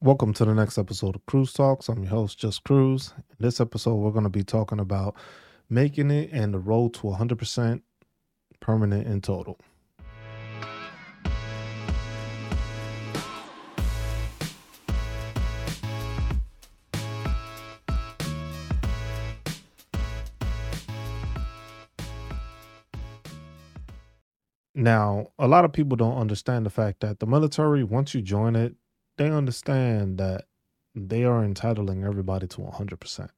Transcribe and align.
Welcome 0.00 0.32
to 0.34 0.44
the 0.44 0.54
next 0.54 0.78
episode 0.78 1.16
of 1.16 1.26
CruzTalks. 1.26 1.88
I'm 1.88 2.04
your 2.04 2.10
host, 2.10 2.38
Just 2.38 2.62
Cruz. 2.62 3.12
In 3.16 3.34
this 3.40 3.60
episode, 3.60 3.96
we're 3.96 4.12
going 4.12 4.22
to 4.22 4.30
be 4.30 4.44
talking 4.44 4.78
about 4.78 5.16
making 5.68 6.12
it 6.12 6.30
and 6.32 6.54
the 6.54 6.60
road 6.60 6.94
to 6.94 7.00
100% 7.00 7.82
permanent 8.60 9.08
in 9.08 9.20
total. 9.20 9.58
Now, 24.76 25.32
a 25.40 25.48
lot 25.48 25.64
of 25.64 25.72
people 25.72 25.96
don't 25.96 26.18
understand 26.18 26.64
the 26.64 26.70
fact 26.70 27.00
that 27.00 27.18
the 27.18 27.26
military, 27.26 27.82
once 27.82 28.14
you 28.14 28.22
join 28.22 28.54
it, 28.54 28.76
they 29.18 29.30
understand 29.30 30.18
that 30.18 30.46
they 30.94 31.24
are 31.24 31.44
entitling 31.44 32.04
everybody 32.04 32.46
to 32.48 32.60
100%. 32.60 33.28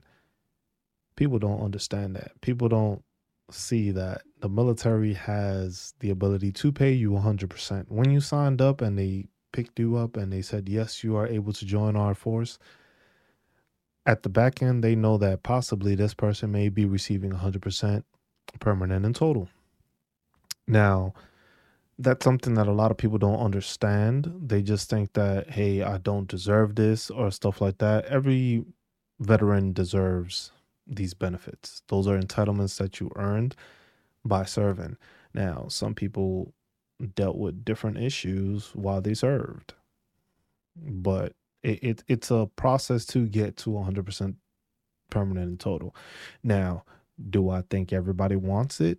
People 1.16 1.39
don't 1.39 1.61
understand 1.62 2.16
that. 2.16 2.41
People 2.41 2.69
don't 2.69 3.03
see 3.51 3.91
that 3.91 4.23
the 4.41 4.48
military 4.48 5.15
has 5.15 5.95
the 6.01 6.11
ability 6.11 6.53
to 6.53 6.73
pay 6.73 6.93
you 6.93 7.11
100%. 7.11 7.87
When 7.89 8.11
you 8.11 8.20
signed 8.20 8.62
up 8.62 8.80
and 8.80 8.98
they 8.98 9.27
picked 9.53 9.79
you 9.79 9.97
up 9.97 10.16
and 10.16 10.33
they 10.33 10.43
said, 10.43 10.69
yes, 10.69 11.03
you 11.03 11.16
are 11.16 11.27
able 11.27 11.53
to 11.53 11.65
join 11.66 11.97
our 11.97 12.15
force, 12.15 12.59
at 14.06 14.23
the 14.23 14.28
back 14.28 14.62
end, 14.62 14.83
they 14.83 14.95
know 14.95 15.19
that 15.19 15.42
possibly 15.42 15.95
this 15.95 16.15
person 16.15 16.53
may 16.53 16.69
be 16.69 16.84
receiving 16.84 17.33
100% 17.33 18.05
permanent 18.61 19.05
in 19.05 19.12
total. 19.12 19.48
Now, 20.67 21.15
that's 22.03 22.25
something 22.25 22.55
that 22.55 22.67
a 22.69 22.73
lot 22.73 22.91
of 22.91 22.97
people 22.97 23.19
don't 23.19 23.41
understand. 23.41 24.33
They 24.43 24.63
just 24.63 24.91
think 24.91 25.13
that, 25.15 25.51
hey, 25.51 25.83
I 25.83 25.98
don't 25.98 26.29
deserve 26.29 26.75
this 26.77 27.11
or 27.11 27.31
stuff 27.31 27.61
like 27.61 27.79
that. 27.79 28.07
Every 28.07 28.65
veteran 29.20 29.73
deserves 29.73 30.53
these 30.87 31.15
benefits. 31.15 31.83
Those 31.89 32.09
are 32.09 32.19
entitlements 32.19 32.79
that 32.79 33.01
you 33.01 33.11
earned 33.17 33.55
by 34.25 34.45
serving. 34.45 34.97
Now, 35.34 35.67
some 35.69 35.95
people 35.95 36.55
dealt 37.17 37.37
with 37.37 37.65
different 37.65 37.98
issues 37.98 38.70
while 38.75 39.01
they 39.01 39.14
served, 39.14 39.75
but 40.77 41.35
it, 41.62 41.83
it 41.83 42.05
it's 42.09 42.31
a 42.31 42.48
process 42.57 43.07
to 43.07 43.27
get 43.27 43.57
to 43.59 43.70
100% 43.70 44.37
permanent 45.11 45.51
in 45.51 45.59
total. 45.59 45.95
Now, 46.42 46.85
do 47.31 47.51
I 47.51 47.62
think 47.70 47.92
everybody 47.92 48.37
wants 48.37 48.81
it? 48.81 48.98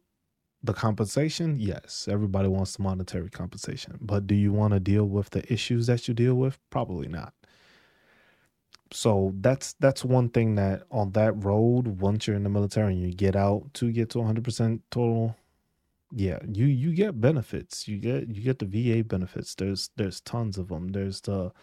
The 0.63 0.73
compensation? 0.73 1.57
Yes. 1.59 2.07
Everybody 2.09 2.47
wants 2.47 2.77
the 2.77 2.83
monetary 2.83 3.29
compensation. 3.29 3.97
But 4.01 4.27
do 4.27 4.35
you 4.35 4.51
want 4.51 4.73
to 4.73 4.79
deal 4.79 5.05
with 5.05 5.31
the 5.31 5.51
issues 5.51 5.87
that 5.87 6.07
you 6.07 6.13
deal 6.13 6.35
with? 6.35 6.59
Probably 6.69 7.07
not. 7.07 7.33
So 8.93 9.33
that's 9.39 9.73
that's 9.79 10.03
one 10.03 10.29
thing 10.29 10.55
that 10.55 10.83
on 10.91 11.11
that 11.11 11.33
road 11.43 11.87
once 12.01 12.27
you're 12.27 12.35
in 12.35 12.43
the 12.43 12.49
military 12.49 12.93
and 12.93 13.01
you 13.01 13.13
get 13.13 13.35
out 13.35 13.73
to 13.75 13.91
get 13.91 14.09
to 14.11 14.17
100% 14.17 14.81
total 14.91 15.35
yeah 16.13 16.39
you 16.51 16.65
you 16.65 16.93
get 16.93 17.21
benefits. 17.21 17.87
You 17.87 17.97
get 17.97 18.27
you 18.27 18.43
get 18.43 18.59
the 18.59 18.65
va 18.65 19.03
benefits. 19.03 19.55
There's 19.55 19.89
there's 19.95 20.19
tons 20.21 20.57
of 20.57 20.67
them 20.67 20.89
there's 20.89 21.21
the 21.21 21.53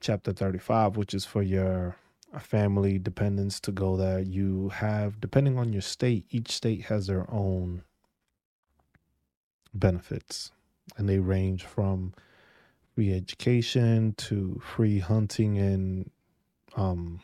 chapter 0.00 0.32
35 0.32 0.96
which 0.96 1.14
is 1.14 1.24
for 1.24 1.42
your 1.42 1.96
family 2.40 2.98
dependents 2.98 3.60
to 3.60 3.72
go 3.72 3.96
there 3.96 4.20
you 4.20 4.70
have 4.70 5.20
depending 5.20 5.58
on 5.58 5.72
your 5.72 5.82
state 5.82 6.24
each 6.30 6.50
state 6.50 6.82
has 6.86 7.06
their 7.06 7.30
own 7.30 7.82
benefits, 9.74 10.52
and 10.96 11.08
they 11.08 11.18
range 11.18 11.64
from 11.64 12.14
free 12.94 13.12
education 13.12 14.14
to 14.16 14.60
free 14.64 14.98
hunting 14.98 15.58
and 15.58 16.10
um, 16.76 17.20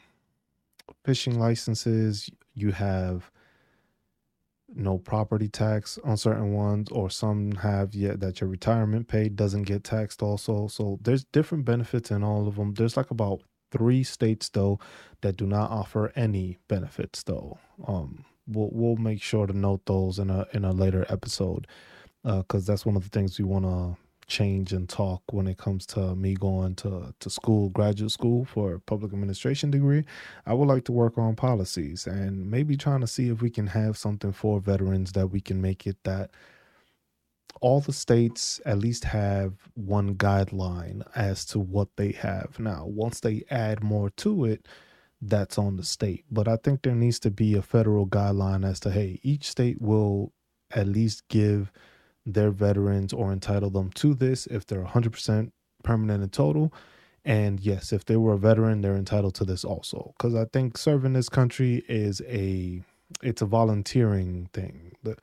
fishing 1.04 1.38
licenses. 1.38 2.30
You 2.54 2.72
have 2.72 3.30
no 4.74 4.98
property 4.98 5.48
tax 5.48 5.98
on 6.04 6.16
certain 6.16 6.52
ones, 6.52 6.88
or 6.90 7.10
some 7.10 7.52
have 7.52 7.94
yet 7.94 8.20
that 8.20 8.40
your 8.40 8.50
retirement 8.50 9.08
pay 9.08 9.28
doesn't 9.28 9.62
get 9.62 9.84
taxed 9.84 10.22
also. 10.22 10.66
So 10.66 10.98
there's 11.02 11.24
different 11.24 11.64
benefits 11.64 12.10
in 12.10 12.22
all 12.22 12.46
of 12.46 12.56
them. 12.56 12.74
There's 12.74 12.96
like 12.96 13.10
about 13.10 13.42
three 13.70 14.02
states 14.02 14.48
though 14.48 14.78
that 15.20 15.36
do 15.36 15.46
not 15.46 15.70
offer 15.70 16.12
any 16.14 16.58
benefits 16.68 17.22
though. 17.22 17.58
Um, 17.86 18.24
we'll 18.46 18.70
we'll 18.72 18.96
make 18.96 19.22
sure 19.22 19.46
to 19.46 19.56
note 19.56 19.86
those 19.86 20.18
in 20.18 20.30
a 20.30 20.46
in 20.52 20.64
a 20.64 20.72
later 20.72 21.06
episode 21.08 21.66
because 22.24 22.68
uh, 22.68 22.72
that's 22.72 22.86
one 22.86 22.96
of 22.96 23.04
the 23.04 23.10
things 23.10 23.38
we 23.38 23.44
want 23.44 23.64
to 23.64 23.96
change 24.28 24.72
and 24.72 24.88
talk 24.88 25.22
when 25.32 25.46
it 25.46 25.56
comes 25.56 25.86
to 25.86 26.14
me 26.14 26.34
going 26.34 26.74
to, 26.76 27.14
to 27.18 27.30
school, 27.30 27.70
graduate 27.70 28.12
school 28.12 28.44
for 28.44 28.74
a 28.74 28.80
public 28.80 29.12
administration 29.12 29.70
degree. 29.70 30.04
I 30.46 30.52
would 30.54 30.68
like 30.68 30.84
to 30.84 30.92
work 30.92 31.16
on 31.16 31.34
policies 31.34 32.06
and 32.06 32.50
maybe 32.50 32.76
trying 32.76 33.00
to 33.00 33.06
see 33.06 33.30
if 33.30 33.40
we 33.40 33.50
can 33.50 33.68
have 33.68 33.96
something 33.96 34.32
for 34.32 34.60
veterans 34.60 35.12
that 35.12 35.28
we 35.28 35.40
can 35.40 35.60
make 35.60 35.86
it 35.86 35.96
that 36.04 36.30
all 37.60 37.80
the 37.80 37.92
states 37.92 38.60
at 38.64 38.78
least 38.78 39.04
have 39.04 39.54
one 39.74 40.14
guideline 40.14 41.02
as 41.14 41.44
to 41.46 41.58
what 41.58 41.88
they 41.96 42.12
have. 42.12 42.58
Now, 42.58 42.84
once 42.86 43.20
they 43.20 43.44
add 43.50 43.82
more 43.82 44.10
to 44.10 44.44
it, 44.44 44.68
that's 45.20 45.58
on 45.58 45.76
the 45.76 45.82
state. 45.84 46.24
But 46.30 46.46
I 46.46 46.56
think 46.56 46.82
there 46.82 46.94
needs 46.94 47.18
to 47.20 47.30
be 47.30 47.54
a 47.54 47.62
federal 47.62 48.06
guideline 48.06 48.64
as 48.68 48.78
to 48.80 48.90
hey, 48.90 49.18
each 49.22 49.50
state 49.50 49.80
will 49.80 50.32
at 50.70 50.86
least 50.86 51.26
give 51.28 51.72
their 52.32 52.50
veterans 52.50 53.12
or 53.12 53.32
entitle 53.32 53.70
them 53.70 53.90
to 53.92 54.14
this 54.14 54.46
if 54.46 54.66
they're 54.66 54.84
100% 54.84 55.50
permanent 55.82 56.22
in 56.22 56.28
total. 56.28 56.72
And 57.24 57.60
yes, 57.60 57.92
if 57.92 58.04
they 58.04 58.16
were 58.16 58.34
a 58.34 58.38
veteran, 58.38 58.80
they're 58.80 58.96
entitled 58.96 59.34
to 59.36 59.44
this 59.44 59.64
also. 59.64 60.14
Because 60.16 60.34
I 60.34 60.44
think 60.46 60.78
serving 60.78 61.12
this 61.12 61.28
country 61.28 61.84
is 61.88 62.22
a 62.26 62.82
it's 63.22 63.42
a 63.42 63.46
volunteering 63.46 64.48
thing. 64.52 64.92
The 65.02 65.16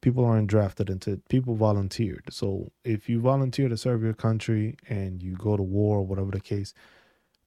people 0.00 0.24
aren't 0.24 0.48
drafted 0.48 0.90
into 0.90 1.20
people 1.28 1.54
volunteered. 1.54 2.24
So 2.30 2.72
if 2.84 3.08
you 3.08 3.20
volunteer 3.20 3.68
to 3.68 3.76
serve 3.76 4.02
your 4.02 4.14
country 4.14 4.76
and 4.88 5.22
you 5.22 5.34
go 5.34 5.56
to 5.56 5.62
war 5.62 5.98
or 5.98 6.06
whatever 6.06 6.30
the 6.30 6.40
case, 6.40 6.74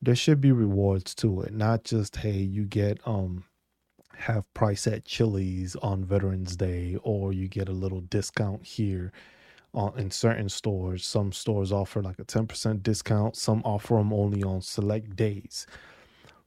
there 0.02 0.16
should 0.16 0.40
be 0.42 0.52
rewards 0.52 1.14
to 1.16 1.42
it. 1.42 1.54
Not 1.54 1.84
just 1.84 2.18
hey, 2.18 2.38
you 2.38 2.66
get 2.66 3.00
um 3.06 3.44
have 4.20 4.52
price 4.54 4.88
at 4.88 5.06
Chili's 5.06 5.76
on 5.78 6.04
Veterans 6.06 6.56
Day, 6.56 6.98
or 7.04 7.34
you 7.34 7.48
get 7.48 7.70
a 7.70 7.74
little 7.74 8.02
discount 8.02 8.66
here 8.66 9.12
on, 9.74 9.98
in 9.98 10.12
certain 10.12 10.50
stores. 10.50 11.06
Some 11.06 11.32
stores 11.32 11.72
offer 11.72 12.02
like 12.02 12.20
a 12.20 12.26
10% 12.26 12.84
discount, 12.84 13.36
some 13.38 13.62
offer 13.66 13.96
them 13.96 14.14
only 14.14 14.44
on 14.44 14.62
select 14.62 15.16
days. 15.16 15.68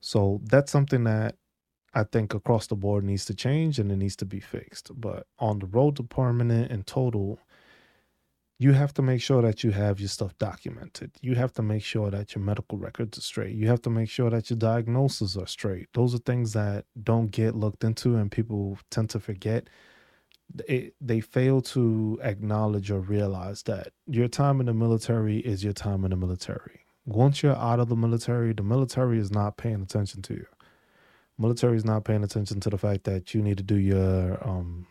So 0.01 0.41
that's 0.45 0.73
something 0.73 1.05
that 1.05 1.37
I 1.95 2.05
think 2.05 2.35
across 2.35 2.67
the 2.67 2.77
board 2.77 3.05
needs 3.05 3.25
to 3.27 3.35
change 3.35 3.79
and 3.79 3.93
it 3.93 3.97
needs 3.97 4.17
to 4.17 4.25
be 4.27 4.41
fixed. 4.41 4.91
But 5.01 5.27
on 5.39 5.59
the 5.59 5.67
road 5.67 5.97
to 5.97 6.03
permanent 6.03 6.71
and 6.73 6.87
total, 6.87 7.39
you 8.63 8.73
have 8.73 8.95
to 8.95 9.03
make 9.03 9.21
sure 9.21 9.43
that 9.43 9.65
you 9.65 9.73
have 9.73 9.99
your 9.99 10.09
stuff 10.09 10.39
documented. 10.39 11.11
You 11.21 11.35
have 11.35 11.53
to 11.55 11.63
make 11.63 11.83
sure 11.83 12.11
that 12.11 12.35
your 12.35 12.45
medical 12.45 12.79
records 12.79 13.19
are 13.19 13.23
straight. 13.23 13.57
You 13.57 13.67
have 13.67 13.83
to 13.83 13.91
make 13.91 14.09
sure 14.09 14.31
that 14.31 14.51
your 14.51 14.57
diagnoses 14.57 15.37
are 15.37 15.49
straight. 15.49 15.89
Those 15.95 16.15
are 16.15 16.19
things 16.19 16.53
that 16.53 16.85
don't 17.03 17.33
get 17.33 17.57
looked 17.57 17.83
into 17.83 18.15
and 18.15 18.31
people 18.31 18.79
tend 18.89 19.11
to 19.11 19.21
forget. 19.21 19.69
It, 20.69 20.95
they 21.01 21.21
fail 21.21 21.61
to 21.75 22.21
acknowledge 22.23 22.91
or 22.93 23.01
realize 23.01 23.65
that 23.65 23.89
your 24.07 24.29
time 24.29 24.61
in 24.61 24.67
the 24.67 24.75
military 24.75 25.39
is 25.39 25.65
your 25.65 25.73
time 25.73 26.05
in 26.05 26.11
the 26.11 26.17
military. 26.17 26.83
Once 27.05 27.43
you're 27.43 27.57
out 27.57 27.81
of 27.81 27.89
the 27.89 27.97
military, 27.97 28.53
the 28.53 28.63
military 28.63 29.19
is 29.19 29.33
not 29.33 29.57
paying 29.57 29.83
attention 29.83 30.23
to 30.23 30.35
you. 30.35 30.47
Military 31.37 31.77
is 31.77 31.85
not 31.85 32.05
paying 32.05 32.23
attention 32.23 32.61
to 32.61 32.71
the 32.71 32.79
fact 32.79 33.03
that 33.05 33.35
you 33.35 33.43
need 33.43 33.57
to 33.57 33.65
do 33.65 33.77
your 33.77 34.39
um, 34.47 34.87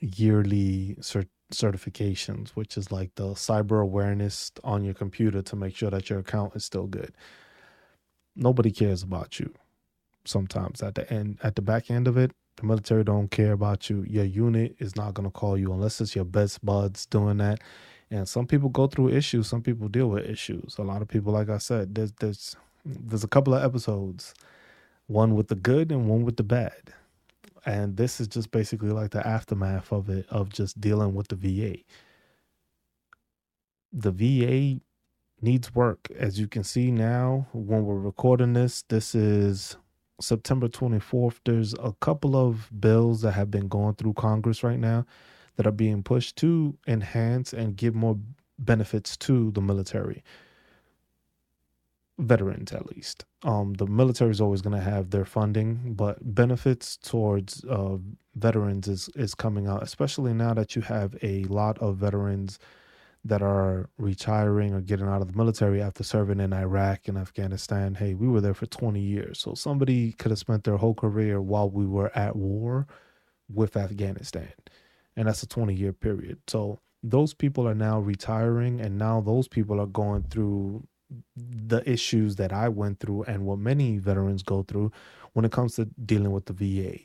yearly 0.00 0.96
cert- 1.00 1.28
certifications, 1.50 2.50
which 2.50 2.76
is 2.76 2.92
like 2.92 3.14
the 3.16 3.30
cyber 3.30 3.82
awareness 3.82 4.52
on 4.64 4.84
your 4.84 4.94
computer 4.94 5.42
to 5.42 5.56
make 5.56 5.76
sure 5.76 5.90
that 5.90 6.10
your 6.10 6.20
account 6.20 6.56
is 6.56 6.64
still 6.64 6.86
good. 6.86 7.12
Nobody 8.36 8.70
cares 8.70 9.02
about 9.02 9.40
you. 9.40 9.52
Sometimes 10.24 10.82
at 10.82 10.94
the 10.94 11.10
end, 11.12 11.38
at 11.42 11.56
the 11.56 11.62
back 11.62 11.90
end 11.90 12.08
of 12.08 12.16
it, 12.16 12.32
the 12.56 12.66
military 12.66 13.04
don't 13.04 13.30
care 13.30 13.52
about 13.52 13.90
you. 13.90 14.04
Your 14.08 14.24
unit 14.24 14.76
is 14.78 14.96
not 14.96 15.14
gonna 15.14 15.30
call 15.30 15.58
you 15.58 15.72
unless 15.72 16.00
it's 16.00 16.14
your 16.16 16.24
best 16.24 16.64
buds 16.64 17.06
doing 17.06 17.38
that. 17.38 17.60
And 18.10 18.28
some 18.28 18.46
people 18.46 18.68
go 18.68 18.86
through 18.86 19.10
issues. 19.10 19.48
Some 19.48 19.62
people 19.62 19.88
deal 19.88 20.08
with 20.08 20.26
issues. 20.28 20.76
A 20.78 20.82
lot 20.82 21.02
of 21.02 21.08
people, 21.08 21.32
like 21.32 21.48
I 21.48 21.58
said, 21.58 21.94
there's 21.94 22.12
there's 22.20 22.56
there's 22.84 23.24
a 23.24 23.28
couple 23.28 23.54
of 23.54 23.62
episodes, 23.62 24.34
one 25.06 25.34
with 25.34 25.48
the 25.48 25.54
good 25.54 25.92
and 25.92 26.08
one 26.08 26.24
with 26.24 26.36
the 26.36 26.42
bad 26.44 26.94
and 27.66 27.96
this 27.96 28.20
is 28.20 28.28
just 28.28 28.50
basically 28.50 28.90
like 28.90 29.10
the 29.10 29.26
aftermath 29.26 29.92
of 29.92 30.08
it 30.08 30.26
of 30.30 30.50
just 30.50 30.80
dealing 30.80 31.14
with 31.14 31.28
the 31.28 31.36
VA. 31.36 31.78
The 33.92 34.10
VA 34.10 34.80
needs 35.42 35.74
work. 35.74 36.08
As 36.16 36.38
you 36.38 36.48
can 36.48 36.64
see 36.64 36.90
now 36.90 37.46
when 37.52 37.84
we're 37.84 37.98
recording 37.98 38.52
this 38.52 38.82
this 38.88 39.14
is 39.14 39.76
September 40.20 40.68
24th 40.68 41.36
there's 41.44 41.74
a 41.74 41.94
couple 42.00 42.36
of 42.36 42.70
bills 42.78 43.22
that 43.22 43.32
have 43.32 43.50
been 43.50 43.68
going 43.68 43.94
through 43.94 44.12
Congress 44.14 44.62
right 44.62 44.78
now 44.78 45.06
that 45.56 45.66
are 45.66 45.72
being 45.72 46.02
pushed 46.02 46.36
to 46.36 46.76
enhance 46.86 47.52
and 47.52 47.76
give 47.76 47.94
more 47.94 48.18
benefits 48.58 49.16
to 49.16 49.50
the 49.52 49.62
military 49.62 50.22
veterans 52.20 52.72
at 52.72 52.86
least. 52.94 53.24
Um, 53.42 53.74
the 53.74 53.86
military 53.86 54.30
is 54.30 54.40
always 54.40 54.62
going 54.62 54.76
to 54.76 54.82
have 54.82 55.10
their 55.10 55.24
funding, 55.24 55.94
but 55.94 56.18
benefits 56.34 56.96
towards 56.96 57.64
uh, 57.64 57.96
veterans 58.34 58.88
is 58.88 59.08
is 59.16 59.34
coming 59.34 59.66
out, 59.66 59.82
especially 59.82 60.34
now 60.34 60.54
that 60.54 60.76
you 60.76 60.82
have 60.82 61.16
a 61.22 61.44
lot 61.44 61.78
of 61.78 61.96
veterans 61.96 62.58
that 63.24 63.42
are 63.42 63.90
retiring 63.98 64.72
or 64.72 64.80
getting 64.80 65.06
out 65.06 65.20
of 65.20 65.30
the 65.30 65.36
military 65.36 65.82
after 65.82 66.02
serving 66.02 66.40
in 66.40 66.52
Iraq 66.52 67.06
and 67.06 67.18
Afghanistan. 67.18 67.94
Hey, 67.94 68.14
we 68.14 68.28
were 68.28 68.40
there 68.40 68.54
for 68.54 68.66
20 68.66 68.98
years. 69.00 69.38
So 69.38 69.54
somebody 69.54 70.12
could 70.12 70.30
have 70.30 70.38
spent 70.38 70.64
their 70.64 70.78
whole 70.78 70.94
career 70.94 71.40
while 71.42 71.68
we 71.68 71.86
were 71.86 72.10
at 72.16 72.34
war 72.34 72.86
with 73.52 73.76
Afghanistan. 73.76 74.52
And 75.16 75.28
that's 75.28 75.42
a 75.42 75.46
20 75.46 75.74
year 75.74 75.92
period. 75.92 76.38
So 76.46 76.80
those 77.02 77.34
people 77.34 77.68
are 77.68 77.74
now 77.74 78.00
retiring 78.00 78.80
and 78.80 78.96
now 78.98 79.20
those 79.20 79.48
people 79.48 79.80
are 79.80 79.86
going 79.86 80.22
through 80.24 80.86
the 81.36 81.82
issues 81.90 82.36
that 82.36 82.52
I 82.52 82.68
went 82.68 83.00
through 83.00 83.24
and 83.24 83.44
what 83.44 83.58
many 83.58 83.98
veterans 83.98 84.42
go 84.42 84.62
through 84.62 84.92
when 85.32 85.44
it 85.44 85.52
comes 85.52 85.76
to 85.76 85.86
dealing 86.04 86.32
with 86.32 86.46
the 86.46 86.52
VA. 86.52 86.98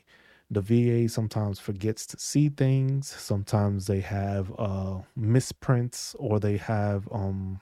The 0.50 0.60
VA 0.60 1.08
sometimes 1.08 1.58
forgets 1.58 2.06
to 2.08 2.18
see 2.18 2.48
things. 2.48 3.08
Sometimes 3.08 3.86
they 3.86 4.00
have 4.00 4.52
uh, 4.58 5.00
misprints 5.16 6.14
or 6.18 6.38
they 6.38 6.56
have 6.56 7.08
um 7.12 7.60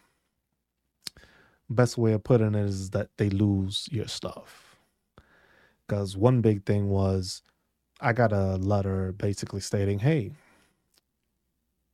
best 1.70 1.96
way 1.96 2.12
of 2.12 2.22
putting 2.22 2.54
it 2.54 2.64
is 2.64 2.90
that 2.90 3.08
they 3.16 3.30
lose 3.30 3.88
your 3.90 4.06
stuff. 4.06 4.76
Because 5.86 6.16
one 6.16 6.40
big 6.40 6.64
thing 6.64 6.88
was 6.88 7.42
I 8.00 8.12
got 8.12 8.32
a 8.32 8.56
letter 8.56 9.12
basically 9.12 9.60
stating, 9.60 9.98
hey, 10.00 10.32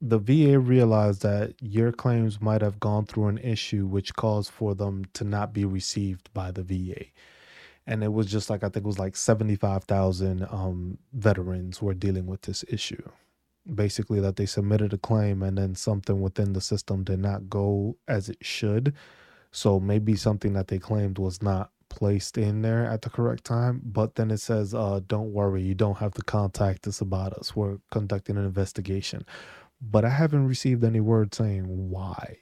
the 0.00 0.18
VA 0.18 0.58
realized 0.58 1.22
that 1.22 1.54
your 1.60 1.92
claims 1.92 2.40
might 2.40 2.62
have 2.62 2.80
gone 2.80 3.04
through 3.04 3.28
an 3.28 3.38
issue 3.38 3.86
which 3.86 4.14
caused 4.16 4.50
for 4.50 4.74
them 4.74 5.04
to 5.12 5.24
not 5.24 5.52
be 5.52 5.64
received 5.64 6.32
by 6.32 6.50
the 6.50 6.62
VA. 6.62 7.04
And 7.86 8.02
it 8.02 8.12
was 8.12 8.26
just 8.26 8.48
like 8.48 8.62
I 8.62 8.68
think 8.68 8.84
it 8.84 8.88
was 8.88 8.98
like 8.98 9.16
75,000 9.16 10.46
um, 10.50 10.98
veterans 11.12 11.82
were 11.82 11.94
dealing 11.94 12.26
with 12.26 12.42
this 12.42 12.64
issue. 12.68 13.02
Basically, 13.74 14.20
that 14.20 14.36
they 14.36 14.46
submitted 14.46 14.92
a 14.94 14.98
claim 14.98 15.42
and 15.42 15.58
then 15.58 15.74
something 15.74 16.20
within 16.20 16.54
the 16.54 16.62
system 16.62 17.04
did 17.04 17.18
not 17.18 17.50
go 17.50 17.96
as 18.08 18.28
it 18.28 18.38
should. 18.40 18.94
So 19.52 19.80
maybe 19.80 20.16
something 20.16 20.54
that 20.54 20.68
they 20.68 20.78
claimed 20.78 21.18
was 21.18 21.42
not 21.42 21.70
placed 21.90 22.38
in 22.38 22.62
there 22.62 22.86
at 22.86 23.02
the 23.02 23.10
correct 23.10 23.44
time. 23.44 23.82
But 23.84 24.14
then 24.14 24.30
it 24.30 24.38
says, 24.38 24.74
uh, 24.74 25.00
don't 25.06 25.32
worry, 25.32 25.62
you 25.62 25.74
don't 25.74 25.98
have 25.98 26.14
to 26.14 26.22
contact 26.22 26.86
us 26.86 27.00
about 27.00 27.34
us. 27.34 27.54
We're 27.54 27.78
conducting 27.90 28.36
an 28.38 28.44
investigation 28.44 29.24
but 29.80 30.04
I 30.04 30.10
haven't 30.10 30.46
received 30.46 30.84
any 30.84 31.00
word 31.00 31.34
saying 31.34 31.90
why. 31.90 32.36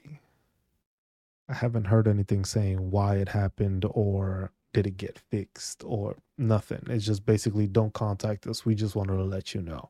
I 1.47 1.53
haven't 1.53 1.85
heard 1.85 2.07
anything 2.07 2.45
saying 2.45 2.91
why 2.91 3.15
it 3.17 3.29
happened 3.29 3.85
or 3.89 4.51
did 4.73 4.85
it 4.85 4.97
get 4.97 5.19
fixed 5.31 5.83
or 5.85 6.17
nothing. 6.37 6.83
It's 6.87 7.05
just 7.05 7.25
basically 7.25 7.67
don't 7.67 7.93
contact 7.93 8.45
us. 8.45 8.65
We 8.65 8.75
just 8.75 8.95
wanted 8.95 9.17
to 9.17 9.23
let 9.23 9.55
you 9.55 9.61
know. 9.61 9.89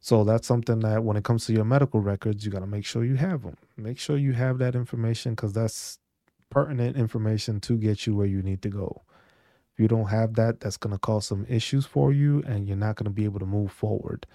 So 0.00 0.24
that's 0.24 0.46
something 0.46 0.80
that 0.80 1.04
when 1.04 1.16
it 1.16 1.24
comes 1.24 1.46
to 1.46 1.52
your 1.52 1.64
medical 1.64 2.00
records, 2.00 2.44
you 2.44 2.50
got 2.52 2.60
to 2.60 2.66
make 2.66 2.84
sure 2.84 3.04
you 3.04 3.16
have 3.16 3.42
them. 3.42 3.56
Make 3.76 3.98
sure 3.98 4.18
you 4.18 4.34
have 4.34 4.58
that 4.58 4.74
information 4.74 5.32
because 5.32 5.52
that's 5.54 5.98
pertinent 6.50 6.96
information 6.96 7.60
to 7.60 7.76
get 7.76 8.06
you 8.06 8.14
where 8.14 8.26
you 8.26 8.42
need 8.42 8.62
to 8.62 8.68
go. 8.68 9.02
If 9.72 9.80
you 9.80 9.88
don't 9.88 10.08
have 10.08 10.34
that, 10.34 10.60
that's 10.60 10.76
going 10.76 10.92
to 10.92 10.98
cause 10.98 11.26
some 11.26 11.46
issues 11.48 11.86
for 11.86 12.12
you 12.12 12.42
and 12.46 12.68
you're 12.68 12.76
not 12.76 12.96
going 12.96 13.04
to 13.04 13.10
be 13.10 13.24
able 13.24 13.40
to 13.40 13.46
move 13.46 13.72
forward 13.72 14.26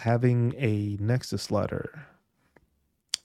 having 0.00 0.54
a 0.58 0.96
Nexus 1.00 1.50
letter 1.50 2.06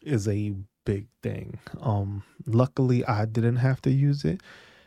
is 0.02 0.28
a 0.28 0.54
big 0.86 1.08
thing. 1.22 1.60
Um, 1.82 2.24
luckily, 2.46 3.04
I 3.06 3.26
didn't 3.26 3.58
have 3.58 3.82
to 3.84 3.92
use 3.92 4.24
it 4.24 4.42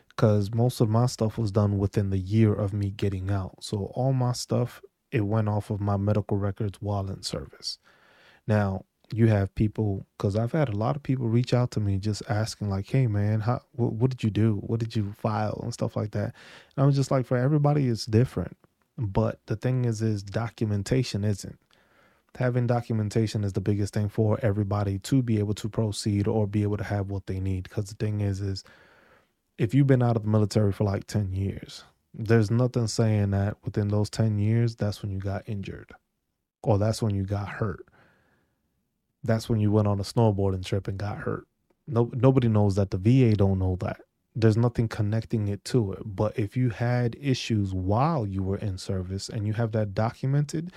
because 0.09 0.53
most 0.53 0.81
of 0.81 0.89
my 0.89 1.05
stuff 1.05 1.37
was 1.37 1.51
done 1.51 1.77
within 1.77 2.09
the 2.09 2.17
year 2.17 2.53
of 2.53 2.73
me 2.73 2.89
getting 2.89 3.29
out. 3.29 3.63
So 3.63 3.91
all 3.95 4.13
my 4.13 4.33
stuff 4.33 4.81
it 5.11 5.21
went 5.21 5.49
off 5.49 5.71
of 5.71 5.81
my 5.81 5.97
medical 5.97 6.37
records 6.37 6.79
while 6.81 7.09
in 7.09 7.23
service. 7.23 7.79
Now 8.47 8.85
you 9.11 9.27
have 9.27 9.55
people 9.55 10.05
because 10.17 10.35
I've 10.35 10.51
had 10.51 10.69
a 10.69 10.75
lot 10.75 10.95
of 10.95 11.01
people 11.01 11.27
reach 11.27 11.51
out 11.51 11.71
to 11.71 11.79
me 11.79 11.97
just 11.97 12.21
asking 12.29 12.69
like, 12.69 12.87
"Hey 12.87 13.07
man, 13.07 13.41
how 13.41 13.61
what, 13.73 13.93
what 13.93 14.11
did 14.11 14.23
you 14.23 14.29
do? 14.29 14.55
What 14.57 14.79
did 14.79 14.95
you 14.95 15.13
file 15.17 15.59
and 15.63 15.73
stuff 15.73 15.95
like 15.95 16.11
that?" 16.11 16.35
And 16.75 16.83
I 16.83 16.85
was 16.85 16.95
just 16.95 17.11
like, 17.11 17.25
for 17.25 17.37
everybody, 17.37 17.87
it's 17.87 18.05
different. 18.05 18.55
But 18.97 19.39
the 19.47 19.55
thing 19.55 19.85
is, 19.85 20.01
is 20.01 20.21
documentation 20.21 21.23
isn't 21.23 21.57
having 22.37 22.67
documentation 22.67 23.43
is 23.43 23.53
the 23.53 23.61
biggest 23.61 23.93
thing 23.93 24.09
for 24.09 24.39
everybody 24.41 24.99
to 24.99 25.21
be 25.21 25.39
able 25.39 25.53
to 25.55 25.69
proceed 25.69 26.27
or 26.27 26.47
be 26.47 26.63
able 26.63 26.77
to 26.77 26.83
have 26.83 27.09
what 27.09 27.27
they 27.27 27.39
need. 27.39 27.63
Because 27.63 27.85
the 27.85 27.95
thing 27.95 28.21
is 28.21 28.41
is 28.41 28.63
if 29.57 29.73
you've 29.73 29.87
been 29.87 30.03
out 30.03 30.15
of 30.15 30.23
the 30.23 30.29
military 30.29 30.71
for 30.71 30.83
like 30.85 31.05
10 31.07 31.33
years 31.33 31.83
there's 32.13 32.49
nothing 32.49 32.87
saying 32.87 33.31
that 33.31 33.57
within 33.63 33.89
those 33.89 34.09
10 34.09 34.39
years 34.39 34.75
that's 34.75 35.01
when 35.01 35.11
you 35.11 35.19
got 35.19 35.47
injured 35.47 35.91
or 36.63 36.77
that's 36.77 37.01
when 37.01 37.15
you 37.15 37.23
got 37.23 37.47
hurt. 37.47 37.85
That's 39.23 39.49
when 39.49 39.59
you 39.59 39.71
went 39.71 39.87
on 39.87 39.99
a 39.99 40.03
snowboarding 40.03 40.65
trip 40.65 40.87
and 40.87 40.97
got 40.97 41.19
hurt. 41.19 41.45
No, 41.87 42.09
nobody 42.13 42.47
knows 42.47 42.75
that. 42.75 42.91
The 42.91 42.97
va 42.97 43.35
don't 43.35 43.59
know 43.59 43.77
that. 43.81 44.01
There's 44.35 44.57
nothing 44.57 44.87
connecting 44.87 45.47
it 45.47 45.63
to 45.65 45.93
it. 45.93 45.99
But 46.05 46.37
if 46.37 46.55
you 46.55 46.69
had 46.69 47.17
issues 47.19 47.73
while 47.73 48.25
you 48.25 48.43
were 48.43 48.57
in 48.57 48.77
service 48.77 49.29
and 49.29 49.45
you 49.45 49.53
have 49.53 49.71
that 49.73 49.93
documented 49.93 50.71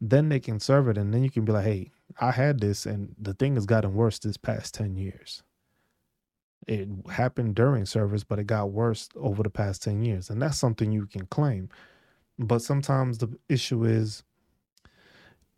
then 0.00 0.28
they 0.28 0.40
can 0.40 0.60
serve 0.60 0.88
it 0.88 0.98
and 0.98 1.12
then 1.12 1.22
you 1.22 1.30
can 1.30 1.44
be 1.44 1.52
like 1.52 1.64
hey 1.64 1.90
i 2.20 2.30
had 2.30 2.60
this 2.60 2.86
and 2.86 3.14
the 3.18 3.34
thing 3.34 3.54
has 3.54 3.66
gotten 3.66 3.94
worse 3.94 4.18
this 4.18 4.36
past 4.36 4.74
10 4.74 4.96
years. 4.96 5.42
It 6.66 6.88
happened 7.10 7.54
during 7.54 7.86
service 7.86 8.24
but 8.24 8.38
it 8.38 8.46
got 8.46 8.70
worse 8.70 9.08
over 9.16 9.42
the 9.42 9.50
past 9.50 9.82
10 9.82 10.02
years 10.02 10.30
and 10.30 10.40
that's 10.40 10.58
something 10.58 10.92
you 10.92 11.06
can 11.06 11.26
claim. 11.26 11.68
But 12.38 12.60
sometimes 12.62 13.18
the 13.18 13.28
issue 13.48 13.84
is 13.84 14.22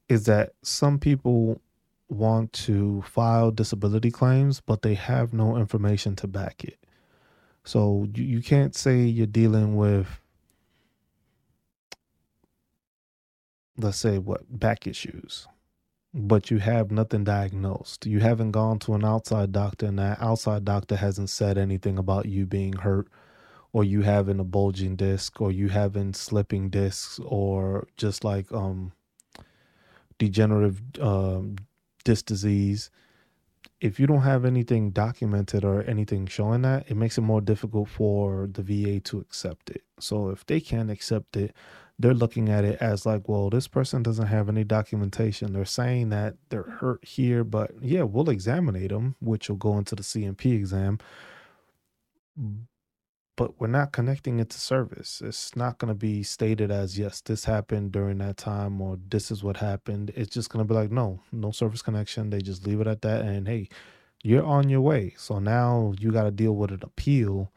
is 0.08 0.24
that 0.24 0.52
some 0.62 0.98
people 0.98 1.60
want 2.08 2.52
to 2.54 3.02
file 3.02 3.50
disability 3.50 4.10
claims 4.10 4.60
but 4.60 4.82
they 4.82 4.94
have 4.94 5.32
no 5.32 5.56
information 5.56 6.16
to 6.16 6.26
back 6.26 6.64
it. 6.64 6.78
So 7.64 8.08
you, 8.14 8.24
you 8.24 8.42
can't 8.42 8.74
say 8.74 9.02
you're 9.02 9.26
dealing 9.26 9.76
with 9.76 10.20
let's 13.78 13.98
say 13.98 14.18
what 14.18 14.42
back 14.58 14.86
issues 14.86 15.46
but 16.14 16.50
you 16.50 16.58
have 16.58 16.90
nothing 16.90 17.24
diagnosed. 17.24 18.06
You 18.06 18.20
haven't 18.20 18.52
gone 18.52 18.78
to 18.80 18.94
an 18.94 19.04
outside 19.04 19.52
doctor 19.52 19.86
and 19.86 19.98
that 19.98 20.20
outside 20.20 20.64
doctor 20.64 20.96
hasn't 20.96 21.30
said 21.30 21.58
anything 21.58 21.98
about 21.98 22.26
you 22.26 22.46
being 22.46 22.72
hurt 22.72 23.08
or 23.72 23.84
you 23.84 24.02
having 24.02 24.40
a 24.40 24.44
bulging 24.44 24.96
disc 24.96 25.40
or 25.40 25.52
you 25.52 25.68
having 25.68 26.14
slipping 26.14 26.70
discs 26.70 27.20
or 27.24 27.86
just 27.96 28.24
like 28.24 28.50
um 28.52 28.92
degenerative 30.18 30.80
um 31.00 31.56
disc 32.04 32.24
disease. 32.24 32.90
If 33.80 34.00
you 34.00 34.06
don't 34.08 34.22
have 34.22 34.44
anything 34.44 34.90
documented 34.90 35.64
or 35.64 35.82
anything 35.84 36.26
showing 36.26 36.62
that 36.62 36.90
it 36.90 36.96
makes 36.96 37.18
it 37.18 37.20
more 37.20 37.40
difficult 37.40 37.88
for 37.90 38.48
the 38.50 38.62
VA 38.62 38.98
to 39.00 39.20
accept 39.20 39.70
it. 39.70 39.84
So 40.00 40.30
if 40.30 40.44
they 40.46 40.60
can't 40.60 40.90
accept 40.90 41.36
it 41.36 41.54
they're 41.98 42.14
looking 42.14 42.48
at 42.48 42.64
it 42.64 42.80
as 42.80 43.04
like, 43.04 43.28
well, 43.28 43.50
this 43.50 43.66
person 43.66 44.02
doesn't 44.02 44.28
have 44.28 44.48
any 44.48 44.62
documentation. 44.62 45.52
They're 45.52 45.64
saying 45.64 46.10
that 46.10 46.36
they're 46.48 46.62
hurt 46.62 47.04
here, 47.04 47.42
but 47.42 47.72
yeah, 47.80 48.02
we'll 48.04 48.30
examine 48.30 48.86
them, 48.86 49.16
which 49.20 49.48
will 49.48 49.56
go 49.56 49.76
into 49.78 49.96
the 49.96 50.04
C&P 50.04 50.52
exam. 50.52 50.98
But 53.36 53.60
we're 53.60 53.66
not 53.66 53.92
connecting 53.92 54.38
it 54.38 54.50
to 54.50 54.60
service. 54.60 55.20
It's 55.24 55.56
not 55.56 55.78
going 55.78 55.88
to 55.88 55.94
be 55.94 56.22
stated 56.22 56.70
as, 56.70 56.98
yes, 56.98 57.20
this 57.20 57.44
happened 57.44 57.92
during 57.92 58.18
that 58.18 58.36
time 58.36 58.80
or 58.80 58.98
this 59.08 59.30
is 59.30 59.42
what 59.42 59.56
happened. 59.56 60.12
It's 60.14 60.32
just 60.32 60.50
going 60.50 60.64
to 60.64 60.68
be 60.68 60.78
like, 60.78 60.92
no, 60.92 61.20
no 61.32 61.50
service 61.50 61.82
connection. 61.82 62.30
They 62.30 62.40
just 62.40 62.64
leave 62.66 62.80
it 62.80 62.86
at 62.86 63.02
that. 63.02 63.22
And 63.24 63.48
hey, 63.48 63.68
you're 64.22 64.44
on 64.44 64.68
your 64.68 64.80
way. 64.80 65.14
So 65.16 65.38
now 65.40 65.94
you 65.98 66.12
got 66.12 66.24
to 66.24 66.30
deal 66.30 66.54
with 66.54 66.70
an 66.70 66.80
appeal 66.82 67.52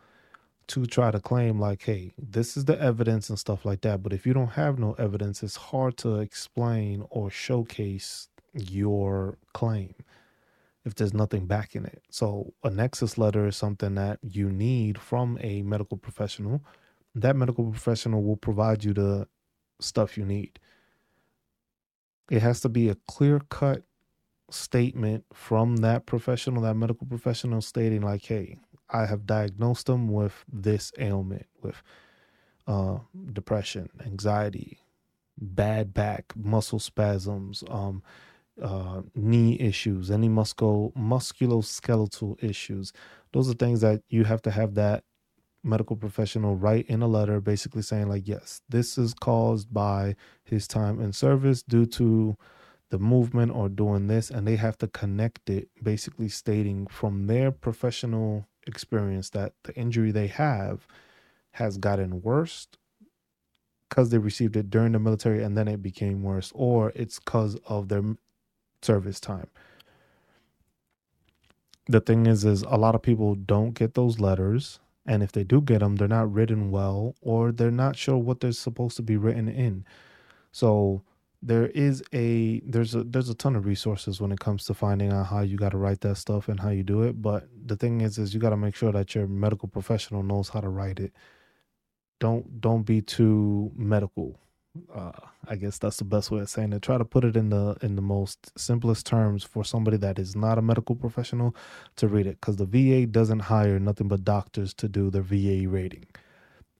to 0.71 0.85
try 0.85 1.11
to 1.11 1.19
claim 1.19 1.59
like 1.59 1.83
hey 1.83 2.13
this 2.17 2.57
is 2.57 2.65
the 2.65 2.79
evidence 2.81 3.29
and 3.29 3.39
stuff 3.39 3.65
like 3.65 3.81
that 3.81 4.03
but 4.03 4.13
if 4.13 4.25
you 4.25 4.33
don't 4.33 4.51
have 4.51 4.79
no 4.79 4.93
evidence 4.93 5.43
it's 5.43 5.55
hard 5.55 5.97
to 5.97 6.19
explain 6.19 7.05
or 7.09 7.29
showcase 7.29 8.27
your 8.53 9.37
claim 9.53 9.93
if 10.85 10.95
there's 10.95 11.13
nothing 11.13 11.45
backing 11.45 11.85
it. 11.85 12.01
So 12.09 12.53
a 12.63 12.69
nexus 12.69 13.17
letter 13.17 13.47
is 13.47 13.55
something 13.55 13.95
that 13.95 14.19
you 14.23 14.49
need 14.49 14.97
from 14.97 15.37
a 15.41 15.61
medical 15.61 15.97
professional. 15.97 16.61
That 17.13 17.35
medical 17.35 17.69
professional 17.69 18.23
will 18.23 18.37
provide 18.37 18.83
you 18.83 18.93
the 18.93 19.27
stuff 19.79 20.17
you 20.17 20.25
need. 20.25 20.59
It 22.29 22.41
has 22.41 22.61
to 22.61 22.69
be 22.69 22.89
a 22.89 22.95
clear 23.07 23.41
cut 23.49 23.83
statement 24.49 25.23
from 25.33 25.77
that 25.77 26.05
professional 26.05 26.61
that 26.61 26.75
medical 26.75 27.07
professional 27.07 27.61
stating 27.61 28.01
like 28.01 28.25
hey 28.25 28.57
I 28.91 29.05
have 29.05 29.25
diagnosed 29.25 29.87
them 29.87 30.09
with 30.09 30.43
this 30.51 30.91
ailment, 30.97 31.47
with 31.61 31.81
uh, 32.67 32.99
depression, 33.31 33.89
anxiety, 34.05 34.79
bad 35.37 35.93
back, 35.93 36.33
muscle 36.35 36.79
spasms. 36.79 37.63
Um, 37.69 38.03
uh, 38.61 39.01
knee 39.15 39.57
issues, 39.59 40.11
any 40.11 40.29
muscle 40.29 40.93
musculoskeletal 40.95 42.43
issues. 42.43 42.93
Those 43.31 43.49
are 43.49 43.53
things 43.53 43.81
that 43.81 44.03
you 44.09 44.25
have 44.25 44.41
to 44.43 44.51
have 44.51 44.75
that 44.75 45.03
medical 45.63 45.95
professional 45.95 46.55
write 46.55 46.85
in 46.87 47.01
a 47.01 47.07
letter 47.07 47.39
basically 47.39 47.81
saying 47.81 48.07
like 48.09 48.27
yes 48.27 48.61
this 48.69 48.97
is 48.97 49.13
caused 49.13 49.71
by 49.73 50.15
his 50.43 50.67
time 50.67 50.99
in 50.99 51.13
service 51.13 51.61
due 51.61 51.85
to 51.85 52.35
the 52.89 52.97
movement 52.97 53.51
or 53.51 53.69
doing 53.69 54.07
this 54.07 54.29
and 54.29 54.47
they 54.47 54.55
have 54.55 54.77
to 54.77 54.87
connect 54.87 55.49
it 55.49 55.69
basically 55.81 56.27
stating 56.27 56.87
from 56.87 57.27
their 57.27 57.51
professional 57.51 58.47
experience 58.67 59.29
that 59.31 59.53
the 59.63 59.75
injury 59.75 60.11
they 60.11 60.27
have 60.27 60.87
has 61.53 61.77
gotten 61.77 62.21
worse 62.21 62.67
because 63.89 64.09
they 64.11 64.17
received 64.19 64.55
it 64.57 64.69
during 64.69 64.93
the 64.93 64.99
military 64.99 65.43
and 65.43 65.57
then 65.57 65.67
it 65.67 65.81
became 65.83 66.23
worse 66.23 66.51
or 66.55 66.91
it's 66.95 67.19
because 67.19 67.57
of 67.67 67.89
their 67.89 68.03
service 68.81 69.19
time 69.19 69.47
the 71.87 72.01
thing 72.01 72.25
is 72.27 72.45
is 72.45 72.63
a 72.63 72.77
lot 72.77 72.95
of 72.95 73.01
people 73.03 73.35
don't 73.35 73.73
get 73.73 73.95
those 73.95 74.19
letters 74.19 74.79
and 75.05 75.23
if 75.23 75.31
they 75.33 75.43
do 75.43 75.61
get 75.61 75.79
them, 75.79 75.97
they're 75.97 76.07
not 76.07 76.33
written 76.33 76.71
well 76.71 77.15
or 77.21 77.51
they're 77.51 77.71
not 77.71 77.95
sure 77.95 78.17
what 78.17 78.41
they're 78.41 78.53
supposed 78.53 78.97
to 78.97 79.03
be 79.03 79.17
written 79.17 79.49
in. 79.49 79.85
So 80.51 81.03
there 81.41 81.67
is 81.67 82.03
a 82.13 82.59
there's 82.61 82.93
a 82.95 83.03
there's 83.03 83.29
a 83.29 83.35
ton 83.35 83.55
of 83.55 83.65
resources 83.65 84.21
when 84.21 84.31
it 84.31 84.39
comes 84.39 84.65
to 84.65 84.73
finding 84.73 85.11
out 85.11 85.25
how 85.27 85.41
you 85.41 85.57
got 85.57 85.69
to 85.71 85.77
write 85.77 86.01
that 86.01 86.15
stuff 86.15 86.47
and 86.47 86.59
how 86.59 86.69
you 86.69 86.83
do 86.83 87.01
it 87.01 87.21
but 87.21 87.47
the 87.65 87.75
thing 87.75 88.01
is 88.01 88.17
is 88.17 88.33
you 88.33 88.39
got 88.39 88.51
to 88.51 88.57
make 88.57 88.75
sure 88.75 88.91
that 88.91 89.15
your 89.15 89.27
medical 89.27 89.67
professional 89.67 90.23
knows 90.23 90.49
how 90.49 90.61
to 90.61 90.69
write 90.69 90.99
it 90.99 91.11
don't 92.19 92.61
don't 92.61 92.83
be 92.83 93.01
too 93.01 93.71
medical 93.75 94.39
uh, 94.93 95.11
I 95.47 95.55
guess 95.55 95.77
that's 95.77 95.97
the 95.97 96.05
best 96.05 96.31
way 96.31 96.41
of 96.41 96.49
saying 96.49 96.73
it. 96.73 96.81
Try 96.81 96.97
to 96.97 97.05
put 97.05 97.25
it 97.25 97.35
in 97.35 97.49
the 97.49 97.75
in 97.81 97.95
the 97.95 98.01
most 98.01 98.57
simplest 98.57 99.05
terms 99.05 99.43
for 99.43 99.63
somebody 99.65 99.97
that 99.97 100.17
is 100.17 100.35
not 100.35 100.57
a 100.57 100.61
medical 100.61 100.95
professional 100.95 101.55
to 101.97 102.07
read 102.07 102.27
it, 102.27 102.39
because 102.39 102.57
the 102.57 102.65
VA 102.65 103.05
doesn't 103.05 103.39
hire 103.39 103.79
nothing 103.79 104.07
but 104.07 104.23
doctors 104.23 104.73
to 104.75 104.87
do 104.87 105.09
their 105.09 105.21
VA 105.23 105.67
rating, 105.67 106.05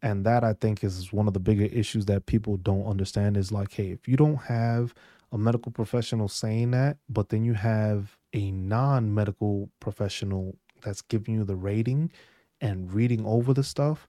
and 0.02 0.26
that 0.26 0.44
I 0.44 0.54
think 0.54 0.84
is 0.84 1.14
one 1.14 1.28
of 1.28 1.34
the 1.34 1.40
bigger 1.40 1.66
issues 1.66 2.06
that 2.06 2.26
people 2.26 2.58
don't 2.58 2.86
understand. 2.86 3.38
Is 3.38 3.52
like, 3.52 3.74
hey, 3.74 3.92
if 3.92 4.08
you 4.08 4.18
don't 4.18 4.38
have 4.44 4.94
a 5.32 5.38
medical 5.38 5.72
professional 5.72 6.28
saying 6.28 6.72
that, 6.72 6.98
but 7.10 7.30
then 7.30 7.46
you 7.46 7.54
have 7.54 8.18
a 8.34 8.52
non-medical 8.52 9.70
professional 9.80 10.58
that's 10.84 11.02
giving 11.02 11.36
you 11.36 11.44
the 11.44 11.56
rating 11.56 12.12
and 12.60 12.94
reading 12.94 13.26
over 13.26 13.54
the 13.54 13.64
stuff, 13.64 14.08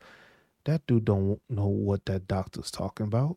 that 0.64 0.86
dude 0.86 1.04
don't 1.04 1.40
know 1.48 1.66
what 1.66 2.06
that 2.06 2.26
doctor's 2.26 2.70
talking 2.70 3.06
about 3.06 3.36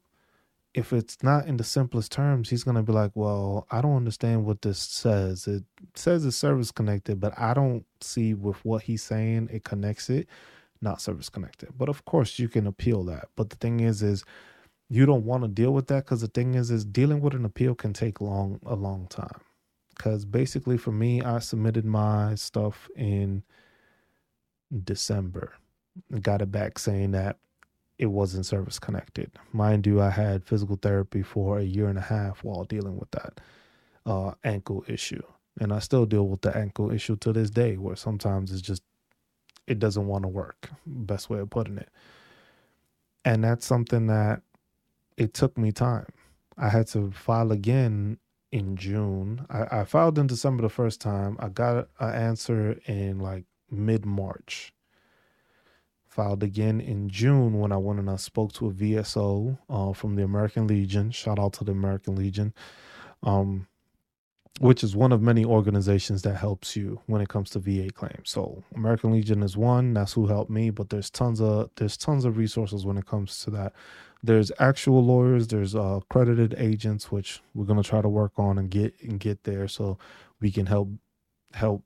if 0.75 0.91
it's 0.91 1.23
not 1.23 1.47
in 1.47 1.55
the 1.55 1.63
simplest 1.63 2.11
terms, 2.11 2.49
he's 2.49 2.65
going 2.65 2.75
to 2.75 2.83
be 2.83 2.91
like, 2.91 3.11
well, 3.15 3.65
I 3.71 3.79
don't 3.81 3.95
understand 3.95 4.45
what 4.45 4.61
this 4.61 4.77
says. 4.77 5.47
It 5.47 5.63
says 5.95 6.25
it's 6.25 6.35
service 6.35 6.69
connected, 6.69 7.19
but 7.21 7.33
I 7.39 7.53
don't 7.53 7.85
see 8.01 8.33
with 8.33 8.63
what 8.65 8.83
he's 8.83 9.01
saying 9.01 9.49
it 9.53 9.63
connects 9.63 10.09
it, 10.09 10.27
not 10.81 11.01
service 11.01 11.29
connected. 11.29 11.69
But 11.77 11.89
of 11.89 12.05
course, 12.05 12.39
you 12.39 12.47
can 12.49 12.67
appeal 12.67 13.03
that. 13.05 13.29
But 13.35 13.49
the 13.49 13.55
thing 13.55 13.79
is, 13.79 14.01
is 14.03 14.23
you 14.89 15.05
don't 15.05 15.25
want 15.25 15.43
to 15.43 15.47
deal 15.47 15.73
with 15.73 15.87
that 15.87 16.05
because 16.05 16.21
the 16.21 16.27
thing 16.27 16.53
is, 16.53 16.69
is 16.69 16.85
dealing 16.85 17.21
with 17.21 17.33
an 17.33 17.45
appeal 17.45 17.75
can 17.75 17.93
take 17.93 18.21
long, 18.21 18.59
a 18.65 18.75
long 18.75 19.07
time. 19.07 19.41
Because 19.95 20.25
basically, 20.25 20.77
for 20.77 20.91
me, 20.91 21.21
I 21.21 21.39
submitted 21.39 21.85
my 21.85 22.35
stuff 22.35 22.89
in 22.95 23.43
December. 24.83 25.53
Got 26.21 26.41
it 26.41 26.51
back 26.51 26.77
saying 26.77 27.11
that 27.11 27.37
it 27.97 28.07
wasn't 28.07 28.45
service 28.45 28.77
connected. 28.77 29.31
Mind 29.53 29.87
you, 29.87 30.01
I 30.01 30.09
had 30.09 30.43
physical 30.43 30.75
therapy 30.75 31.21
for 31.23 31.59
a 31.59 31.63
year 31.63 31.87
and 31.87 31.97
a 31.97 32.01
half 32.01 32.43
while 32.43 32.65
dealing 32.65 32.97
with 32.97 33.09
that 33.11 33.39
uh, 34.05 34.33
ankle 34.43 34.83
issue. 34.87 35.23
And 35.61 35.71
I 35.71 35.79
still 35.79 36.05
deal 36.05 36.27
with 36.27 36.41
the 36.41 36.55
ankle 36.55 36.91
issue 36.91 37.15
to 37.15 37.31
this 37.31 37.49
day, 37.49 37.77
where 37.77 37.95
sometimes 37.95 38.51
it's 38.51 38.61
just, 38.61 38.83
it 39.67 39.79
doesn't 39.79 40.07
want 40.07 40.23
to 40.23 40.27
work. 40.27 40.69
Best 40.85 41.29
way 41.29 41.39
of 41.39 41.49
putting 41.49 41.77
it. 41.77 41.89
And 43.23 43.43
that's 43.43 43.65
something 43.65 44.07
that 44.07 44.41
it 45.17 45.33
took 45.33 45.57
me 45.57 45.71
time. 45.71 46.07
I 46.57 46.69
had 46.69 46.87
to 46.87 47.11
file 47.11 47.51
again 47.51 48.19
in 48.51 48.77
June. 48.77 49.45
I, 49.49 49.79
I 49.81 49.83
filed 49.85 50.19
in 50.19 50.27
December 50.27 50.61
the 50.61 50.69
first 50.69 51.01
time. 51.01 51.35
I 51.39 51.49
got 51.49 51.89
an 51.99 52.13
answer 52.13 52.79
in 52.85 53.19
like 53.19 53.45
mid 53.69 54.05
March 54.05 54.71
filed 56.15 56.43
again 56.43 56.79
in 56.79 57.09
June 57.09 57.59
when 57.59 57.73
I 57.73 57.77
went 57.77 57.99
and 57.99 58.09
I 58.09 58.15
spoke 58.15 58.53
to 58.53 58.67
a 58.67 58.71
VSO 58.71 59.57
uh, 59.69 59.91
from 59.91 60.15
the 60.15 60.23
American 60.23 60.65
Legion. 60.65 61.11
Shout 61.11 61.37
out 61.37 61.51
to 61.53 61.65
the 61.65 61.73
American 61.73 62.15
Legion, 62.15 62.53
um, 63.21 63.67
which 64.59 64.83
is 64.83 64.95
one 64.95 65.11
of 65.11 65.21
many 65.21 65.43
organizations 65.43 66.21
that 66.21 66.35
helps 66.35 66.75
you 66.75 67.01
when 67.07 67.21
it 67.21 67.27
comes 67.27 67.49
to 67.51 67.59
VA 67.59 67.89
claims. 67.91 68.29
So 68.29 68.63
American 68.75 69.11
Legion 69.11 69.43
is 69.43 69.57
one. 69.57 69.93
That's 69.93 70.13
who 70.13 70.27
helped 70.27 70.49
me. 70.49 70.69
But 70.69 70.89
there's 70.89 71.09
tons 71.09 71.41
of 71.41 71.69
there's 71.75 71.97
tons 71.97 72.23
of 72.25 72.37
resources 72.37 72.85
when 72.85 72.97
it 72.97 73.05
comes 73.05 73.43
to 73.43 73.51
that. 73.51 73.73
There's 74.23 74.51
actual 74.59 75.03
lawyers. 75.03 75.47
There's 75.47 75.75
uh, 75.75 75.99
accredited 76.01 76.55
agents, 76.57 77.11
which 77.11 77.41
we're 77.53 77.65
gonna 77.65 77.83
try 77.83 78.01
to 78.01 78.09
work 78.09 78.33
on 78.37 78.57
and 78.57 78.69
get 78.69 78.95
and 79.01 79.19
get 79.19 79.43
there 79.43 79.67
so 79.67 79.97
we 80.39 80.51
can 80.51 80.65
help 80.67 80.89
help 81.53 81.83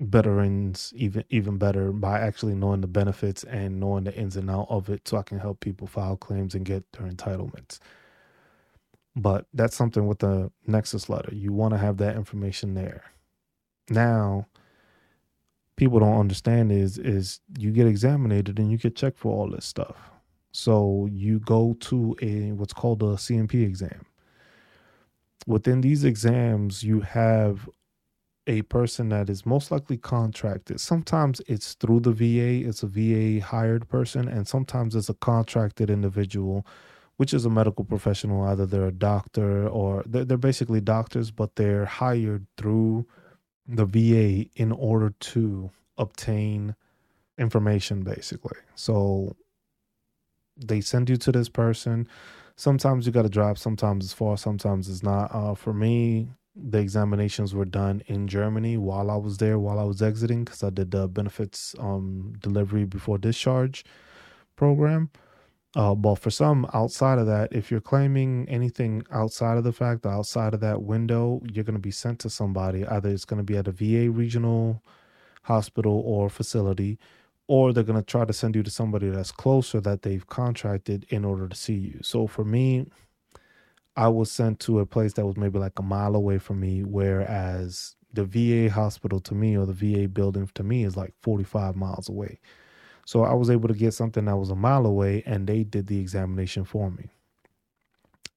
veterans 0.00 0.92
even 0.96 1.24
even 1.30 1.58
better 1.58 1.92
by 1.92 2.18
actually 2.18 2.54
knowing 2.54 2.80
the 2.80 2.86
benefits 2.86 3.44
and 3.44 3.78
knowing 3.80 4.04
the 4.04 4.14
ins 4.14 4.36
and 4.36 4.50
out 4.50 4.66
of 4.68 4.88
it 4.90 5.06
so 5.06 5.16
I 5.16 5.22
can 5.22 5.38
help 5.38 5.60
people 5.60 5.86
file 5.86 6.16
claims 6.16 6.54
and 6.54 6.64
get 6.64 6.90
their 6.92 7.08
entitlements. 7.08 7.78
But 9.14 9.46
that's 9.52 9.76
something 9.76 10.06
with 10.06 10.20
the 10.20 10.50
Nexus 10.66 11.08
letter. 11.08 11.34
You 11.34 11.52
want 11.52 11.74
to 11.74 11.78
have 11.78 11.98
that 11.98 12.16
information 12.16 12.74
there. 12.74 13.04
Now, 13.90 14.46
people 15.76 16.00
don't 16.00 16.18
understand 16.18 16.72
is 16.72 16.98
is 16.98 17.40
you 17.58 17.70
get 17.72 17.86
examined 17.86 18.58
and 18.58 18.70
you 18.70 18.78
get 18.78 18.96
checked 18.96 19.18
for 19.18 19.32
all 19.36 19.50
this 19.50 19.66
stuff. 19.66 19.96
So 20.52 21.08
you 21.10 21.40
go 21.40 21.74
to 21.80 22.16
a 22.22 22.52
what's 22.52 22.72
called 22.74 23.02
a 23.02 23.18
C&P 23.18 23.62
exam. 23.62 24.04
Within 25.46 25.80
these 25.80 26.04
exams, 26.04 26.82
you 26.82 27.00
have 27.00 27.68
a 28.46 28.62
person 28.62 29.08
that 29.10 29.30
is 29.30 29.46
most 29.46 29.70
likely 29.70 29.96
contracted. 29.96 30.80
Sometimes 30.80 31.40
it's 31.46 31.74
through 31.74 32.00
the 32.00 32.12
VA, 32.12 32.68
it's 32.68 32.82
a 32.82 32.86
VA 32.86 33.44
hired 33.44 33.88
person, 33.88 34.28
and 34.28 34.46
sometimes 34.46 34.94
it's 34.94 35.08
a 35.08 35.14
contracted 35.14 35.90
individual, 35.90 36.66
which 37.16 37.34
is 37.34 37.44
a 37.44 37.50
medical 37.50 37.84
professional. 37.84 38.42
Either 38.42 38.66
they're 38.66 38.86
a 38.86 38.92
doctor 38.92 39.68
or 39.68 40.02
they're, 40.06 40.24
they're 40.24 40.36
basically 40.38 40.80
doctors, 40.80 41.30
but 41.30 41.56
they're 41.56 41.84
hired 41.84 42.46
through 42.56 43.06
the 43.66 43.84
VA 43.84 44.48
in 44.56 44.72
order 44.72 45.14
to 45.20 45.70
obtain 45.98 46.74
information, 47.38 48.02
basically. 48.02 48.58
So 48.74 49.36
they 50.56 50.80
send 50.80 51.08
you 51.08 51.16
to 51.18 51.32
this 51.32 51.48
person. 51.48 52.08
Sometimes 52.56 53.06
you 53.06 53.12
got 53.12 53.22
to 53.22 53.28
drive, 53.28 53.58
sometimes 53.58 54.04
it's 54.04 54.12
far, 54.12 54.36
sometimes 54.36 54.88
it's 54.88 55.02
not. 55.02 55.34
Uh, 55.34 55.54
for 55.54 55.72
me, 55.72 56.28
the 56.54 56.78
examinations 56.78 57.54
were 57.54 57.64
done 57.64 58.02
in 58.06 58.28
Germany 58.28 58.76
while 58.76 59.10
I 59.10 59.16
was 59.16 59.38
there, 59.38 59.58
while 59.58 59.78
I 59.78 59.84
was 59.84 60.02
exiting, 60.02 60.44
because 60.44 60.62
I 60.62 60.70
did 60.70 60.90
the 60.90 61.08
benefits 61.08 61.74
um, 61.78 62.34
delivery 62.40 62.84
before 62.84 63.16
discharge 63.18 63.84
program. 64.56 65.10
Uh, 65.74 65.94
but 65.94 66.16
for 66.16 66.30
some 66.30 66.66
outside 66.74 67.18
of 67.18 67.26
that, 67.26 67.50
if 67.52 67.70
you're 67.70 67.80
claiming 67.80 68.46
anything 68.48 69.02
outside 69.10 69.56
of 69.56 69.64
the 69.64 69.72
fact, 69.72 70.04
outside 70.04 70.52
of 70.52 70.60
that 70.60 70.82
window, 70.82 71.40
you're 71.50 71.64
going 71.64 71.74
to 71.74 71.80
be 71.80 71.90
sent 71.90 72.18
to 72.18 72.28
somebody. 72.28 72.86
Either 72.86 73.08
it's 73.08 73.24
going 73.24 73.38
to 73.38 73.44
be 73.44 73.56
at 73.56 73.68
a 73.68 73.72
VA 73.72 74.10
regional 74.10 74.82
hospital 75.44 76.02
or 76.04 76.28
facility, 76.28 76.98
or 77.46 77.72
they're 77.72 77.84
going 77.84 77.98
to 77.98 78.04
try 78.04 78.24
to 78.24 78.32
send 78.32 78.54
you 78.54 78.62
to 78.62 78.70
somebody 78.70 79.08
that's 79.08 79.32
closer 79.32 79.80
that 79.80 80.02
they've 80.02 80.26
contracted 80.26 81.06
in 81.08 81.24
order 81.24 81.48
to 81.48 81.56
see 81.56 81.74
you. 81.74 82.00
So 82.02 82.26
for 82.26 82.44
me, 82.44 82.86
I 83.96 84.08
was 84.08 84.30
sent 84.30 84.60
to 84.60 84.80
a 84.80 84.86
place 84.86 85.14
that 85.14 85.26
was 85.26 85.36
maybe 85.36 85.58
like 85.58 85.78
a 85.78 85.82
mile 85.82 86.14
away 86.14 86.38
from 86.38 86.60
me, 86.60 86.82
whereas 86.82 87.96
the 88.12 88.24
VA 88.24 88.70
hospital 88.72 89.20
to 89.20 89.34
me 89.34 89.56
or 89.56 89.66
the 89.66 89.72
VA 89.72 90.06
building 90.06 90.48
to 90.54 90.62
me 90.62 90.84
is 90.84 90.96
like 90.96 91.14
45 91.22 91.76
miles 91.76 92.08
away. 92.08 92.40
So 93.04 93.24
I 93.24 93.34
was 93.34 93.50
able 93.50 93.68
to 93.68 93.74
get 93.74 93.94
something 93.94 94.24
that 94.26 94.36
was 94.36 94.50
a 94.50 94.54
mile 94.54 94.86
away 94.86 95.22
and 95.26 95.46
they 95.46 95.64
did 95.64 95.86
the 95.86 95.98
examination 95.98 96.64
for 96.64 96.90
me. 96.90 97.10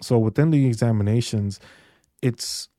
So 0.01 0.17
within 0.17 0.50
the 0.50 0.65
examinations, 0.65 1.60
it's 2.22 2.69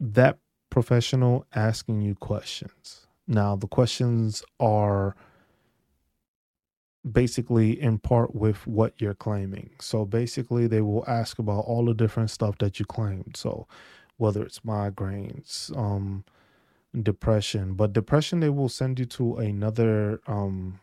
that 0.00 0.38
professional 0.70 1.46
asking 1.54 2.00
you 2.00 2.14
questions. 2.14 3.06
Now, 3.26 3.56
the 3.56 3.66
questions 3.66 4.42
are 4.58 5.14
basically 7.10 7.80
in 7.80 7.98
part 7.98 8.34
with 8.34 8.66
what 8.66 9.00
you're 9.00 9.14
claiming. 9.14 9.70
So 9.80 10.04
basically, 10.04 10.66
they 10.66 10.80
will 10.80 11.04
ask 11.06 11.38
about 11.38 11.64
all 11.66 11.84
the 11.84 11.94
different 11.94 12.30
stuff 12.30 12.58
that 12.58 12.78
you 12.78 12.86
claimed. 12.86 13.36
So 13.36 13.66
whether 14.16 14.42
it's 14.42 14.60
migraines, 14.60 15.76
um, 15.76 16.24
depression, 17.00 17.74
but 17.74 17.92
depression, 17.92 18.40
they 18.40 18.50
will 18.50 18.68
send 18.68 18.98
you 18.98 19.06
to 19.06 19.36
another, 19.36 20.20
um, 20.26 20.78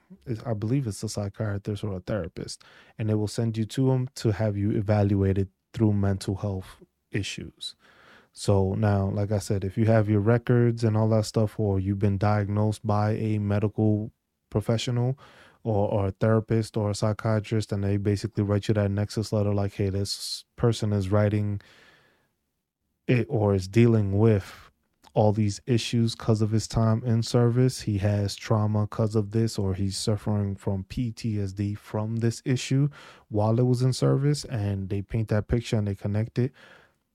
I 0.46 0.54
believe 0.54 0.88
it's 0.88 1.04
a 1.04 1.10
psychiatrist 1.10 1.84
or 1.84 1.98
a 1.98 2.00
therapist, 2.00 2.64
and 2.98 3.10
they 3.10 3.14
will 3.14 3.28
send 3.28 3.58
you 3.58 3.66
to 3.66 3.88
them 3.88 4.10
to 4.16 4.32
have 4.32 4.58
you 4.58 4.72
evaluated 4.72 5.50
through 5.74 5.94
mental 5.94 6.36
health 6.36 6.78
issues. 7.12 7.76
So 8.32 8.74
now, 8.74 9.10
like 9.10 9.32
I 9.32 9.40
said, 9.40 9.64
if 9.64 9.78
you 9.78 9.86
have 9.86 10.10
your 10.10 10.20
records 10.22 10.84
and 10.84 10.96
all 10.98 11.10
that 11.10 11.26
stuff, 11.26 11.60
or 11.60 11.80
you've 11.80 12.00
been 12.00 12.18
diagnosed 12.18 12.86
by 12.86 13.12
a 13.12 13.38
medical 13.38 14.12
professional 14.50 15.18
or, 15.64 15.90
or 15.90 16.08
a 16.08 16.12
therapist 16.12 16.78
or 16.78 16.90
a 16.90 16.96
psychiatrist, 16.96 17.72
and 17.72 17.84
they 17.84 17.98
basically 17.98 18.44
write 18.44 18.68
you 18.68 18.74
that 18.74 18.90
nexus 18.90 19.32
letter 19.32 19.54
like, 19.54 19.74
hey, 19.74 19.90
this 19.90 20.46
person 20.56 20.94
is 20.94 21.10
writing 21.10 21.62
it 23.08 23.28
or 23.30 23.54
is 23.54 23.68
dealing 23.68 24.18
with 24.18 24.69
all 25.14 25.32
these 25.32 25.62
issues 25.66 26.16
because 26.16 26.42
of 26.42 26.52
his 26.52 26.68
time 26.68 27.04
in 27.06 27.24
service. 27.24 27.82
He 27.82 27.98
has 28.00 28.36
trauma 28.36 28.82
because 28.84 29.16
of 29.16 29.32
this, 29.32 29.58
or 29.58 29.74
he's 29.74 29.98
suffering 29.98 30.56
from 30.56 30.86
PTSD 30.86 31.78
from 31.78 32.18
this 32.18 32.42
issue 32.46 32.90
while 33.30 33.60
it 33.60 33.66
was 33.66 33.82
in 33.82 33.94
service, 33.94 34.46
and 34.46 34.90
they 34.90 35.02
paint 35.02 35.30
that 35.30 35.48
picture 35.48 35.78
and 35.78 35.88
they 35.88 35.96
connect 35.96 36.40
it. 36.40 36.52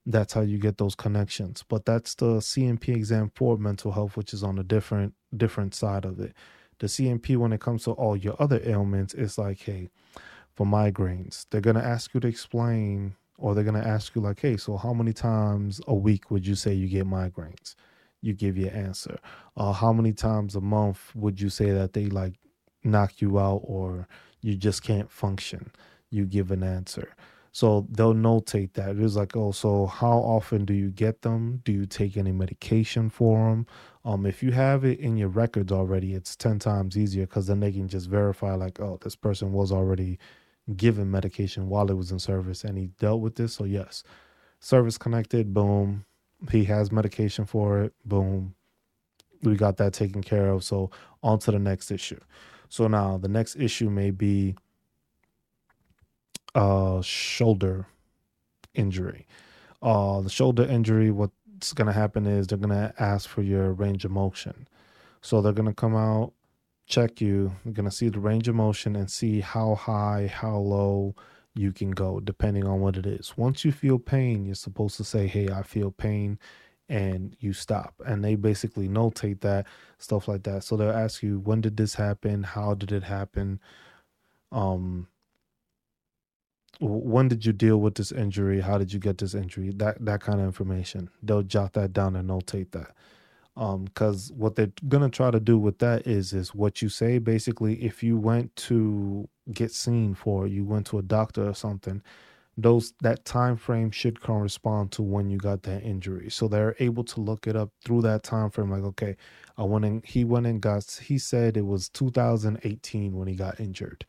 That's 0.05 0.33
how 0.33 0.41
you 0.41 0.59
get 0.59 0.77
those 0.77 0.95
connections. 0.95 1.63
But 1.67 1.85
that's 1.85 2.15
the 2.15 2.39
C&P 2.39 2.91
exam 2.91 3.31
for 3.33 3.57
mental 3.57 3.91
health, 3.91 4.15
which 4.15 4.33
is 4.33 4.43
on 4.43 4.59
a 4.59 4.63
different 4.63 5.13
different 5.35 5.73
side 5.73 6.05
of 6.05 6.19
it. 6.19 6.33
The 6.79 6.87
C&P, 6.89 7.37
when 7.37 7.53
it 7.53 7.61
comes 7.61 7.85
to 7.85 7.91
all 7.91 8.15
your 8.17 8.35
other 8.39 8.61
ailments, 8.63 9.13
is 9.13 9.37
like, 9.37 9.59
hey, 9.61 9.89
for 10.53 10.65
migraines, 10.65 11.45
they're 11.49 11.61
gonna 11.61 11.79
ask 11.79 12.13
you 12.13 12.19
to 12.19 12.27
explain 12.27 13.15
or 13.37 13.53
they're 13.53 13.63
going 13.63 13.81
to 13.81 13.87
ask 13.87 14.15
you 14.15 14.21
like 14.21 14.39
hey 14.39 14.57
so 14.57 14.77
how 14.77 14.93
many 14.93 15.13
times 15.13 15.81
a 15.87 15.93
week 15.95 16.31
would 16.31 16.45
you 16.47 16.55
say 16.55 16.73
you 16.73 16.87
get 16.87 17.05
migraines? 17.05 17.75
You 18.21 18.33
give 18.33 18.57
your 18.57 18.71
answer. 18.71 19.19
Uh, 19.55 19.71
how 19.71 19.93
many 19.93 20.13
times 20.13 20.55
a 20.55 20.61
month 20.61 21.11
would 21.15 21.39
you 21.39 21.49
say 21.49 21.71
that 21.71 21.93
they 21.93 22.07
like 22.07 22.33
knock 22.83 23.21
you 23.21 23.39
out 23.39 23.61
or 23.63 24.07
you 24.41 24.55
just 24.55 24.83
can't 24.83 25.11
function? 25.11 25.71
You 26.09 26.25
give 26.25 26.51
an 26.51 26.63
answer. 26.63 27.15
So 27.51 27.87
they'll 27.89 28.13
notate 28.13 28.73
that. 28.73 28.97
It's 28.97 29.15
like 29.15 29.35
oh 29.35 29.51
so 29.51 29.85
how 29.85 30.17
often 30.17 30.65
do 30.65 30.73
you 30.73 30.89
get 30.91 31.21
them? 31.21 31.61
Do 31.65 31.71
you 31.71 31.85
take 31.85 32.17
any 32.17 32.31
medication 32.31 33.09
for 33.09 33.49
them 33.49 33.67
um, 34.05 34.25
if 34.25 34.43
you 34.43 34.51
have 34.51 34.85
it 34.85 34.99
in 34.99 35.17
your 35.17 35.29
records 35.29 35.71
already 35.71 36.13
it's 36.13 36.35
10 36.35 36.59
times 36.59 36.97
easier 36.97 37.25
because 37.25 37.47
then 37.47 37.59
they 37.59 37.71
can 37.71 37.87
just 37.87 38.07
verify 38.09 38.53
like 38.53 38.79
oh 38.79 38.99
this 39.03 39.15
person 39.15 39.51
was 39.51 39.71
already 39.71 40.19
given 40.75 41.11
medication 41.11 41.69
while 41.69 41.89
it 41.91 41.95
was 41.95 42.11
in 42.11 42.19
service 42.19 42.63
and 42.63 42.77
he 42.77 42.87
dealt 42.99 43.21
with 43.21 43.35
this. 43.35 43.53
So, 43.53 43.65
yes, 43.65 44.03
service 44.59 44.97
connected, 44.97 45.53
boom. 45.53 46.05
He 46.51 46.63
has 46.65 46.91
medication 46.91 47.45
for 47.45 47.81
it, 47.81 47.93
boom. 48.03 48.55
We 49.43 49.55
got 49.55 49.77
that 49.77 49.93
taken 49.93 50.23
care 50.23 50.49
of. 50.49 50.63
So, 50.63 50.89
on 51.21 51.39
to 51.39 51.51
the 51.51 51.59
next 51.59 51.91
issue. 51.91 52.19
So, 52.69 52.87
now 52.87 53.17
the 53.17 53.27
next 53.27 53.55
issue 53.57 53.89
may 53.89 54.11
be 54.11 54.55
uh, 56.55 57.01
shoulder 57.01 57.85
injury. 58.73 59.27
Uh, 59.81 60.21
the 60.21 60.29
shoulder 60.29 60.63
injury, 60.63 61.11
what's 61.11 61.73
going 61.73 61.87
to 61.87 61.93
happen 61.93 62.25
is 62.25 62.47
they're 62.47 62.57
going 62.57 62.69
to 62.69 62.93
ask 62.99 63.29
for 63.29 63.43
your 63.43 63.71
range 63.71 64.03
of 64.03 64.11
motion. 64.11 64.67
So, 65.21 65.41
they're 65.41 65.53
going 65.53 65.67
to 65.69 65.73
come 65.73 65.95
out 65.95 66.33
check 66.85 67.21
you. 67.21 67.55
You're 67.63 67.73
going 67.73 67.89
to 67.89 67.95
see 67.95 68.09
the 68.09 68.19
range 68.19 68.47
of 68.47 68.55
motion 68.55 68.95
and 68.95 69.09
see 69.09 69.41
how 69.41 69.75
high, 69.75 70.31
how 70.33 70.57
low 70.57 71.15
you 71.53 71.71
can 71.71 71.91
go, 71.91 72.19
depending 72.19 72.65
on 72.65 72.81
what 72.81 72.97
it 72.97 73.05
is. 73.05 73.33
Once 73.37 73.63
you 73.65 73.71
feel 73.71 73.97
pain, 73.97 74.45
you're 74.45 74.55
supposed 74.55 74.97
to 74.97 75.03
say, 75.03 75.27
Hey, 75.27 75.49
I 75.49 75.63
feel 75.63 75.91
pain, 75.91 76.37
and 76.89 77.35
you 77.39 77.53
stop. 77.53 77.95
And 78.05 78.23
they 78.23 78.35
basically 78.35 78.87
notate 78.87 79.41
that, 79.41 79.65
stuff 79.97 80.27
like 80.27 80.43
that. 80.43 80.63
So 80.63 80.75
they'll 80.75 80.91
ask 80.91 81.23
you, 81.23 81.39
When 81.39 81.61
did 81.61 81.77
this 81.77 81.95
happen? 81.95 82.43
How 82.43 82.73
did 82.73 82.91
it 82.91 83.03
happen? 83.03 83.59
Um, 84.51 85.07
when 86.81 87.29
did 87.29 87.45
you 87.45 87.53
deal 87.53 87.77
with 87.77 87.95
this 87.95 88.11
injury? 88.11 88.59
How 88.59 88.77
did 88.77 88.91
you 88.91 88.99
get 88.99 89.17
this 89.17 89.33
injury? 89.33 89.71
That 89.73 90.03
that 90.03 90.19
kind 90.19 90.41
of 90.41 90.45
information. 90.45 91.09
They'll 91.23 91.41
jot 91.41 91.71
that 91.73 91.93
down 91.93 92.17
and 92.17 92.29
notate 92.29 92.71
that 92.71 92.91
um 93.57 93.85
because 93.85 94.31
what 94.33 94.55
they're 94.55 94.71
gonna 94.87 95.09
try 95.09 95.31
to 95.31 95.39
do 95.39 95.57
with 95.57 95.79
that 95.79 96.05
is 96.07 96.33
is 96.33 96.53
what 96.53 96.81
you 96.81 96.89
say 96.89 97.17
basically 97.17 97.75
if 97.83 98.03
you 98.03 98.17
went 98.17 98.55
to 98.55 99.27
get 99.53 99.71
seen 99.71 100.13
for 100.13 100.47
you 100.47 100.65
went 100.65 100.85
to 100.85 100.97
a 100.97 101.01
doctor 101.01 101.47
or 101.47 101.53
something 101.55 102.01
those 102.57 102.93
that 103.01 103.25
time 103.25 103.57
frame 103.57 103.91
should 103.91 104.21
correspond 104.21 104.91
to 104.93 105.01
when 105.01 105.29
you 105.29 105.37
got 105.37 105.63
that 105.63 105.83
injury. 105.83 106.29
So 106.29 106.47
they're 106.47 106.75
able 106.79 107.03
to 107.05 107.19
look 107.19 107.47
it 107.47 107.55
up 107.55 107.71
through 107.83 108.01
that 108.03 108.23
time 108.23 108.49
frame 108.49 108.71
like 108.71 108.83
okay 108.83 109.17
i 109.57 109.63
went 109.63 109.85
and 109.85 110.05
he 110.05 110.23
went 110.23 110.47
and 110.47 110.61
got 110.61 110.99
he 111.03 111.17
said 111.17 111.57
it 111.57 111.65
was 111.65 111.89
2018 111.89 113.15
when 113.15 113.27
he 113.27 113.35
got 113.35 113.59
injured. 113.59 114.05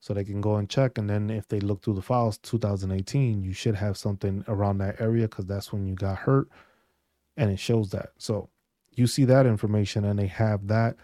So 0.00 0.14
they 0.14 0.24
can 0.24 0.40
go 0.40 0.56
and 0.56 0.68
check 0.68 0.98
and 0.98 1.08
then 1.08 1.30
if 1.30 1.48
they 1.48 1.60
look 1.60 1.82
through 1.82 1.94
the 1.94 2.02
files 2.02 2.38
2018 2.38 3.42
you 3.42 3.52
should 3.52 3.74
have 3.76 3.96
something 3.96 4.44
around 4.48 4.78
that 4.78 5.00
area 5.00 5.28
because 5.28 5.46
that's 5.46 5.72
when 5.72 5.86
you 5.86 5.94
got 5.94 6.18
hurt 6.18 6.48
and 7.36 7.50
it 7.50 7.58
shows 7.58 7.90
that. 7.90 8.10
So 8.18 8.48
you 8.94 9.06
see 9.06 9.24
that 9.24 9.46
information 9.46 10.04
and 10.04 10.18
they 10.18 10.26
have 10.26 10.68
that 10.68 10.96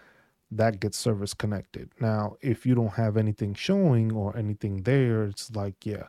that 0.51 0.79
gets 0.79 0.97
service 0.97 1.33
connected. 1.33 1.91
Now 1.99 2.35
if 2.41 2.65
you 2.65 2.75
don't 2.75 2.93
have 2.93 3.17
anything 3.17 3.53
showing 3.53 4.11
or 4.13 4.35
anything 4.35 4.83
there 4.83 5.23
it's 5.25 5.51
like 5.55 5.85
yeah 5.85 6.07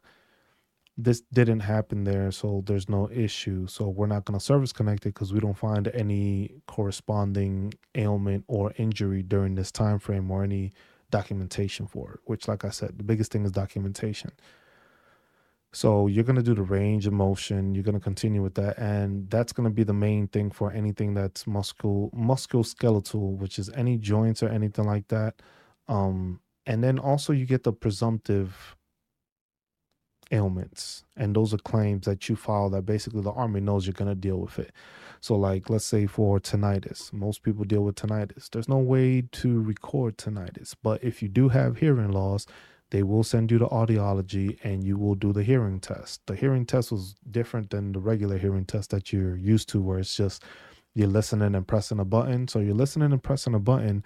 this 0.97 1.23
didn't 1.33 1.61
happen 1.61 2.05
there 2.05 2.31
so 2.31 2.63
there's 2.67 2.89
no 2.89 3.11
issue. 3.11 3.67
So 3.67 3.89
we're 3.89 4.07
not 4.07 4.25
going 4.25 4.39
to 4.39 4.45
service 4.45 4.73
connect 4.73 5.07
it 5.07 5.15
because 5.15 5.33
we 5.33 5.41
don't 5.41 5.57
find 5.59 5.89
any 5.89 6.55
corresponding 6.67 7.75
ailment 7.95 8.45
or 8.49 8.73
injury 8.77 9.23
during 9.23 9.55
this 9.55 9.71
time 9.73 9.99
frame 9.99 10.31
or 10.31 10.43
any 10.45 10.73
documentation 11.11 11.87
for 11.87 12.13
it 12.13 12.21
which 12.25 12.47
like 12.49 12.65
i 12.65 12.71
said 12.71 12.97
the 12.97 13.05
biggest 13.05 13.33
thing 13.33 13.45
is 13.45 13.53
documentation 13.53 14.31
so 15.73 16.09
you're 16.09 16.25
going 16.25 16.37
to 16.37 16.43
do 16.43 16.55
the 16.55 16.63
range 16.63 17.07
of 17.07 17.13
motion. 17.13 17.75
You're 17.75 17.85
going 17.85 17.95
to 17.95 18.01
continue 18.01 18.43
with 18.43 18.55
that. 18.55 18.77
And 18.79 19.31
that's 19.31 19.53
going 19.53 19.69
to 19.69 19.75
be 19.75 19.85
the 19.85 19.93
main 19.93 20.27
thing 20.27 20.51
for 20.51 20.73
anything 20.73 21.15
that's 21.15 21.47
muscle, 21.47 22.11
musculoskeletal, 22.15 23.37
which 23.39 23.59
is 23.59 23.71
any 23.71 23.97
joints 23.97 24.43
or 24.43 24.49
anything 24.49 24.85
like 24.85 25.07
that. 25.09 25.41
Um, 25.87 26.41
and 26.67 26.83
then 26.83 26.99
also 26.99 27.33
you 27.33 27.47
get 27.47 27.63
the 27.63 27.73
presumptive 27.73 28.77
ailments. 30.33 31.05
And 31.17 31.37
those 31.37 31.55
are 31.55 31.59
claims 31.59 32.07
that 32.07 32.29
you 32.29 32.35
file 32.35 32.71
that 32.71 32.83
basically 32.83 33.23
the 33.23 33.33
army 33.33 33.61
knows 33.61 33.87
you're 33.87 33.93
going 33.93 34.11
to 34.11 34.17
deal 34.17 34.39
with 34.39 34.59
it. 34.59 34.73
So, 35.21 35.37
like, 35.37 35.69
let's 35.69 35.85
say 35.85 36.07
for 36.07 36.41
tinnitus, 36.41 37.13
most 37.13 37.43
people 37.43 37.65
deal 37.65 37.83
with 37.83 37.97
tinnitus. 37.97 38.49
There's 38.51 38.69
no 38.69 38.79
way 38.79 39.23
to 39.33 39.61
record 39.61 40.17
tinnitus. 40.17 40.75
But 40.83 41.05
if 41.05 41.23
you 41.23 41.29
do 41.29 41.49
have 41.51 41.79
hearing 41.79 42.11
loss, 42.11 42.47
they 42.91 43.03
will 43.03 43.23
send 43.25 43.51
you 43.51 43.59
to 43.59 43.67
audiology 43.67 44.59
and 44.65 44.85
you 44.85 44.97
will 44.97 45.15
do 45.15 45.33
the 45.33 45.43
hearing 45.43 45.81
test. 45.81 46.21
The 46.27 46.37
hearing 46.37 46.67
test 46.67 46.93
was 46.93 47.15
different 47.31 47.71
than 47.71 47.93
the 47.93 48.01
regular 48.01 48.39
hearing 48.39 48.65
test 48.65 48.91
that 48.91 49.13
you're 49.13 49.37
used 49.37 49.69
to, 49.71 49.81
where 49.81 49.99
it's 49.99 50.17
just 50.17 50.45
you're 50.95 51.09
listening 51.09 51.55
and 51.55 51.67
pressing 51.67 52.01
a 52.01 52.05
button. 52.05 52.49
So 52.49 52.59
you're 52.59 52.75
listening 52.75 53.13
and 53.13 53.23
pressing 53.23 53.55
a 53.55 53.61
button, 53.61 54.05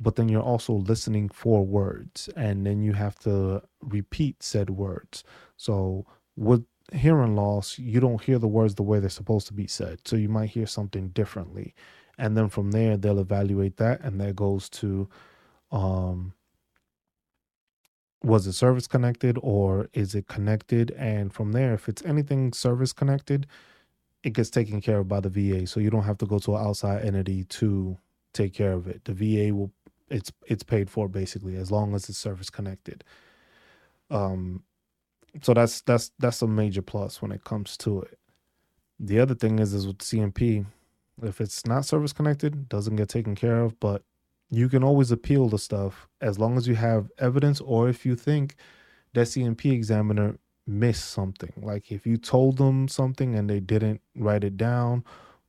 but 0.00 0.16
then 0.16 0.28
you're 0.28 0.42
also 0.42 0.74
listening 0.74 1.28
for 1.28 1.64
words 1.64 2.28
and 2.36 2.66
then 2.66 2.82
you 2.82 2.92
have 2.92 3.18
to 3.20 3.62
repeat 3.80 4.42
said 4.42 4.70
words. 4.70 5.24
So 5.56 6.06
with 6.36 6.64
hearing 6.92 7.36
loss, 7.36 7.78
you 7.78 8.00
don't 8.00 8.22
hear 8.22 8.38
the 8.38 8.48
words 8.48 8.74
the 8.74 8.82
way 8.82 8.98
they're 8.98 9.10
supposed 9.10 9.46
to 9.48 9.54
be 9.54 9.66
said. 9.66 10.00
So 10.04 10.16
you 10.16 10.28
might 10.28 10.50
hear 10.50 10.66
something 10.66 11.08
differently. 11.08 11.74
And 12.18 12.36
then 12.36 12.48
from 12.48 12.70
there, 12.70 12.96
they'll 12.96 13.18
evaluate 13.18 13.76
that, 13.78 14.00
and 14.02 14.20
that 14.20 14.36
goes 14.36 14.68
to 14.70 15.08
um, 15.72 16.32
was 18.24 18.46
it 18.46 18.54
service 18.54 18.86
connected 18.86 19.38
or 19.42 19.88
is 19.92 20.14
it 20.14 20.26
connected? 20.28 20.90
And 20.92 21.32
from 21.32 21.52
there, 21.52 21.74
if 21.74 21.88
it's 21.88 22.02
anything 22.04 22.52
service 22.52 22.92
connected, 22.92 23.46
it 24.22 24.32
gets 24.32 24.50
taken 24.50 24.80
care 24.80 25.00
of 25.00 25.08
by 25.08 25.20
the 25.20 25.28
VA. 25.28 25.66
So 25.66 25.80
you 25.80 25.90
don't 25.90 26.04
have 26.04 26.18
to 26.18 26.26
go 26.26 26.38
to 26.40 26.56
an 26.56 26.66
outside 26.66 27.04
entity 27.04 27.44
to 27.44 27.98
take 28.32 28.54
care 28.54 28.72
of 28.72 28.88
it. 28.88 29.04
The 29.04 29.12
VA 29.12 29.54
will 29.54 29.72
it's 30.10 30.32
it's 30.46 30.62
paid 30.62 30.90
for 30.90 31.08
basically 31.08 31.56
as 31.56 31.70
long 31.70 31.94
as 31.94 32.08
it's 32.08 32.18
service 32.18 32.50
connected. 32.50 33.04
Um 34.10 34.64
so 35.42 35.54
that's 35.54 35.82
that's 35.82 36.12
that's 36.18 36.42
a 36.42 36.46
major 36.46 36.82
plus 36.82 37.20
when 37.20 37.32
it 37.32 37.44
comes 37.44 37.76
to 37.78 38.02
it. 38.02 38.18
The 39.00 39.20
other 39.20 39.34
thing 39.34 39.58
is 39.58 39.74
is 39.74 39.86
with 39.86 40.02
C&P, 40.02 40.64
if 41.22 41.40
it's 41.40 41.66
not 41.66 41.84
service 41.84 42.12
connected, 42.12 42.68
doesn't 42.68 42.96
get 42.96 43.08
taken 43.08 43.34
care 43.34 43.60
of, 43.60 43.78
but 43.80 44.02
you 44.54 44.68
can 44.68 44.84
always 44.84 45.10
appeal 45.10 45.48
the 45.48 45.58
stuff 45.58 46.08
as 46.20 46.38
long 46.38 46.56
as 46.56 46.68
you 46.68 46.74
have 46.74 47.10
evidence 47.18 47.60
or 47.60 47.88
if 47.88 48.04
you 48.06 48.16
think 48.16 48.56
that 49.12 49.26
C&P 49.26 49.70
examiner 49.70 50.38
missed 50.66 51.10
something. 51.10 51.52
Like 51.56 51.92
if 51.92 52.06
you 52.06 52.16
told 52.16 52.58
them 52.58 52.88
something 52.88 53.34
and 53.34 53.48
they 53.48 53.60
didn't 53.60 54.00
write 54.16 54.44
it 54.44 54.56
down, 54.56 55.04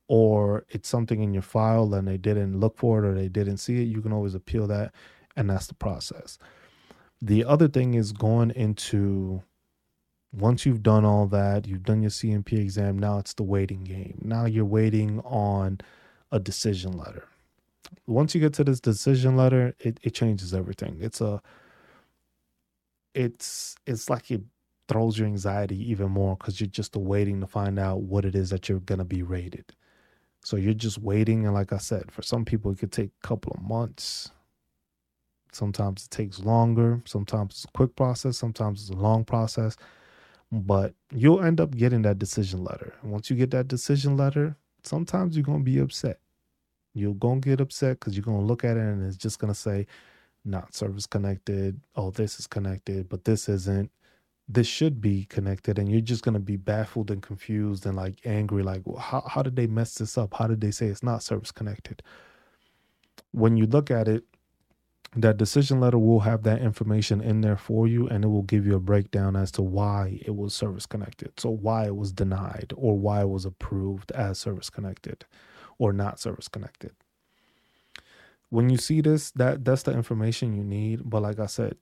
or 0.08 0.64
it's 0.68 0.88
something 0.88 1.22
in 1.22 1.32
your 1.32 1.42
file 1.42 1.92
and 1.94 2.06
they 2.06 2.16
didn't 2.16 2.60
look 2.60 2.78
for 2.78 3.04
it 3.04 3.08
or 3.08 3.14
they 3.14 3.28
didn't 3.28 3.56
see 3.56 3.82
it, 3.82 3.88
you 3.88 4.00
can 4.00 4.12
always 4.12 4.34
appeal 4.34 4.66
that. 4.68 4.94
And 5.36 5.50
that's 5.50 5.66
the 5.66 5.74
process. 5.74 6.38
The 7.20 7.44
other 7.44 7.68
thing 7.68 7.94
is 7.94 8.12
going 8.12 8.50
into 8.50 9.42
once 10.32 10.66
you've 10.66 10.82
done 10.82 11.04
all 11.04 11.26
that, 11.28 11.66
you've 11.66 11.84
done 11.84 12.02
your 12.02 12.10
C&P 12.10 12.56
exam, 12.56 12.98
now 12.98 13.18
it's 13.18 13.34
the 13.34 13.42
waiting 13.42 13.84
game. 13.84 14.20
Now 14.22 14.44
you're 14.44 14.64
waiting 14.64 15.20
on 15.20 15.80
a 16.30 16.38
decision 16.38 16.92
letter 16.92 17.26
once 18.06 18.34
you 18.34 18.40
get 18.40 18.54
to 18.54 18.64
this 18.64 18.80
decision 18.80 19.36
letter, 19.36 19.74
it, 19.80 20.00
it 20.02 20.14
changes 20.14 20.54
everything. 20.54 20.98
It's 21.00 21.20
a 21.20 21.40
it's 23.14 23.76
it's 23.86 24.10
like 24.10 24.30
it 24.30 24.42
throws 24.88 25.18
your 25.18 25.26
anxiety 25.26 25.90
even 25.90 26.10
more 26.10 26.36
because 26.36 26.60
you're 26.60 26.68
just 26.68 26.96
waiting 26.96 27.40
to 27.40 27.46
find 27.46 27.78
out 27.78 28.02
what 28.02 28.24
it 28.24 28.34
is 28.34 28.50
that 28.50 28.68
you're 28.68 28.80
to 28.98 29.04
be 29.04 29.22
rated. 29.22 29.64
So 30.44 30.56
you're 30.56 30.74
just 30.74 30.98
waiting. 30.98 31.44
And 31.44 31.54
like 31.54 31.72
I 31.72 31.78
said, 31.78 32.12
for 32.12 32.22
some 32.22 32.44
people, 32.44 32.70
it 32.70 32.78
could 32.78 32.92
take 32.92 33.10
a 33.22 33.26
couple 33.26 33.52
of 33.52 33.62
months. 33.62 34.30
Sometimes 35.52 36.04
it 36.04 36.10
takes 36.10 36.40
longer. 36.40 37.02
Sometimes 37.04 37.54
it's 37.54 37.64
a 37.64 37.72
quick 37.76 37.96
process. 37.96 38.38
Sometimes 38.38 38.82
it's 38.82 38.90
a 38.90 39.00
long 39.02 39.24
process. 39.24 39.76
But 40.52 40.94
you'll 41.12 41.42
end 41.42 41.60
up 41.60 41.76
getting 41.76 42.02
that 42.02 42.18
decision 42.18 42.62
letter. 42.62 42.94
And 43.02 43.10
once 43.10 43.30
you 43.30 43.36
get 43.36 43.50
that 43.52 43.68
decision 43.68 44.16
letter, 44.16 44.56
sometimes 44.84 45.36
you're 45.36 45.44
to 45.46 45.64
be 45.64 45.78
upset. 45.78 46.20
You're 46.96 47.14
going 47.14 47.40
to 47.42 47.48
get 47.48 47.60
upset 47.60 48.00
because 48.00 48.16
you're 48.16 48.24
going 48.24 48.40
to 48.40 48.44
look 48.44 48.64
at 48.64 48.76
it 48.76 48.80
and 48.80 49.06
it's 49.06 49.16
just 49.16 49.38
going 49.38 49.52
to 49.52 49.58
say, 49.58 49.86
not 50.44 50.74
service 50.74 51.06
connected. 51.06 51.80
Oh, 51.94 52.10
this 52.10 52.40
is 52.40 52.46
connected, 52.46 53.08
but 53.08 53.24
this 53.24 53.48
isn't. 53.48 53.90
This 54.48 54.66
should 54.66 55.00
be 55.00 55.24
connected 55.24 55.78
and 55.78 55.90
you're 55.90 56.00
just 56.00 56.22
going 56.22 56.34
to 56.34 56.40
be 56.40 56.56
baffled 56.56 57.10
and 57.10 57.20
confused 57.20 57.84
and 57.84 57.96
like 57.96 58.20
angry 58.24 58.62
like 58.62 58.82
well, 58.84 58.98
how, 58.98 59.24
how 59.28 59.42
did 59.42 59.56
they 59.56 59.66
mess 59.66 59.96
this 59.96 60.16
up? 60.16 60.34
How 60.34 60.46
did 60.46 60.60
they 60.60 60.70
say 60.70 60.86
it's 60.86 61.02
not 61.02 61.22
service 61.22 61.50
connected? 61.50 62.02
When 63.32 63.56
you 63.56 63.66
look 63.66 63.90
at 63.90 64.06
it 64.06 64.24
that 65.16 65.38
decision 65.38 65.80
letter 65.80 65.98
will 65.98 66.20
have 66.20 66.42
that 66.42 66.60
information 66.60 67.20
in 67.22 67.40
there 67.40 67.56
for 67.56 67.86
you 67.86 68.06
and 68.08 68.24
it 68.24 68.28
will 68.28 68.42
give 68.42 68.66
you 68.66 68.74
a 68.74 68.80
breakdown 68.80 69.34
as 69.34 69.50
to 69.52 69.62
why 69.62 70.20
it 70.24 70.36
was 70.36 70.54
service 70.54 70.86
connected 70.86 71.32
so 71.38 71.48
why 71.48 71.86
it 71.86 71.96
was 71.96 72.12
denied 72.12 72.72
or 72.76 72.98
why 72.98 73.22
it 73.22 73.28
was 73.28 73.44
approved 73.44 74.12
as 74.12 74.38
service 74.38 74.68
connected 74.68 75.24
or 75.78 75.92
not 75.92 76.20
service 76.20 76.48
connected 76.48 76.92
when 78.50 78.70
you 78.70 78.78
see 78.78 79.00
this 79.00 79.30
that 79.32 79.64
that's 79.64 79.84
the 79.84 79.92
information 79.92 80.54
you 80.54 80.64
need 80.64 81.08
but 81.08 81.22
like 81.22 81.38
i 81.40 81.46
said 81.46 81.76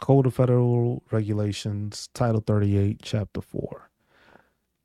Code 0.00 0.26
of 0.26 0.34
Federal 0.34 1.02
Regulations, 1.10 2.08
Title 2.14 2.42
38, 2.46 3.00
Chapter 3.02 3.40
4. 3.40 3.90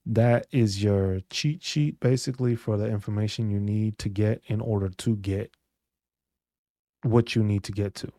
That 0.06 0.48
is 0.52 0.84
your 0.84 1.22
cheat 1.30 1.64
sheet 1.64 2.00
basically 2.00 2.56
for 2.56 2.78
the 2.78 2.88
information 2.88 3.50
you 3.50 3.60
need 3.60 3.98
to 4.00 4.10
get 4.10 4.42
in 4.48 4.62
order 4.62 4.90
to 4.90 5.16
get 5.18 5.52
what 7.04 7.36
you 7.36 7.44
need 7.44 7.64
to 7.66 7.72
get 7.72 7.96
to. 7.96 8.12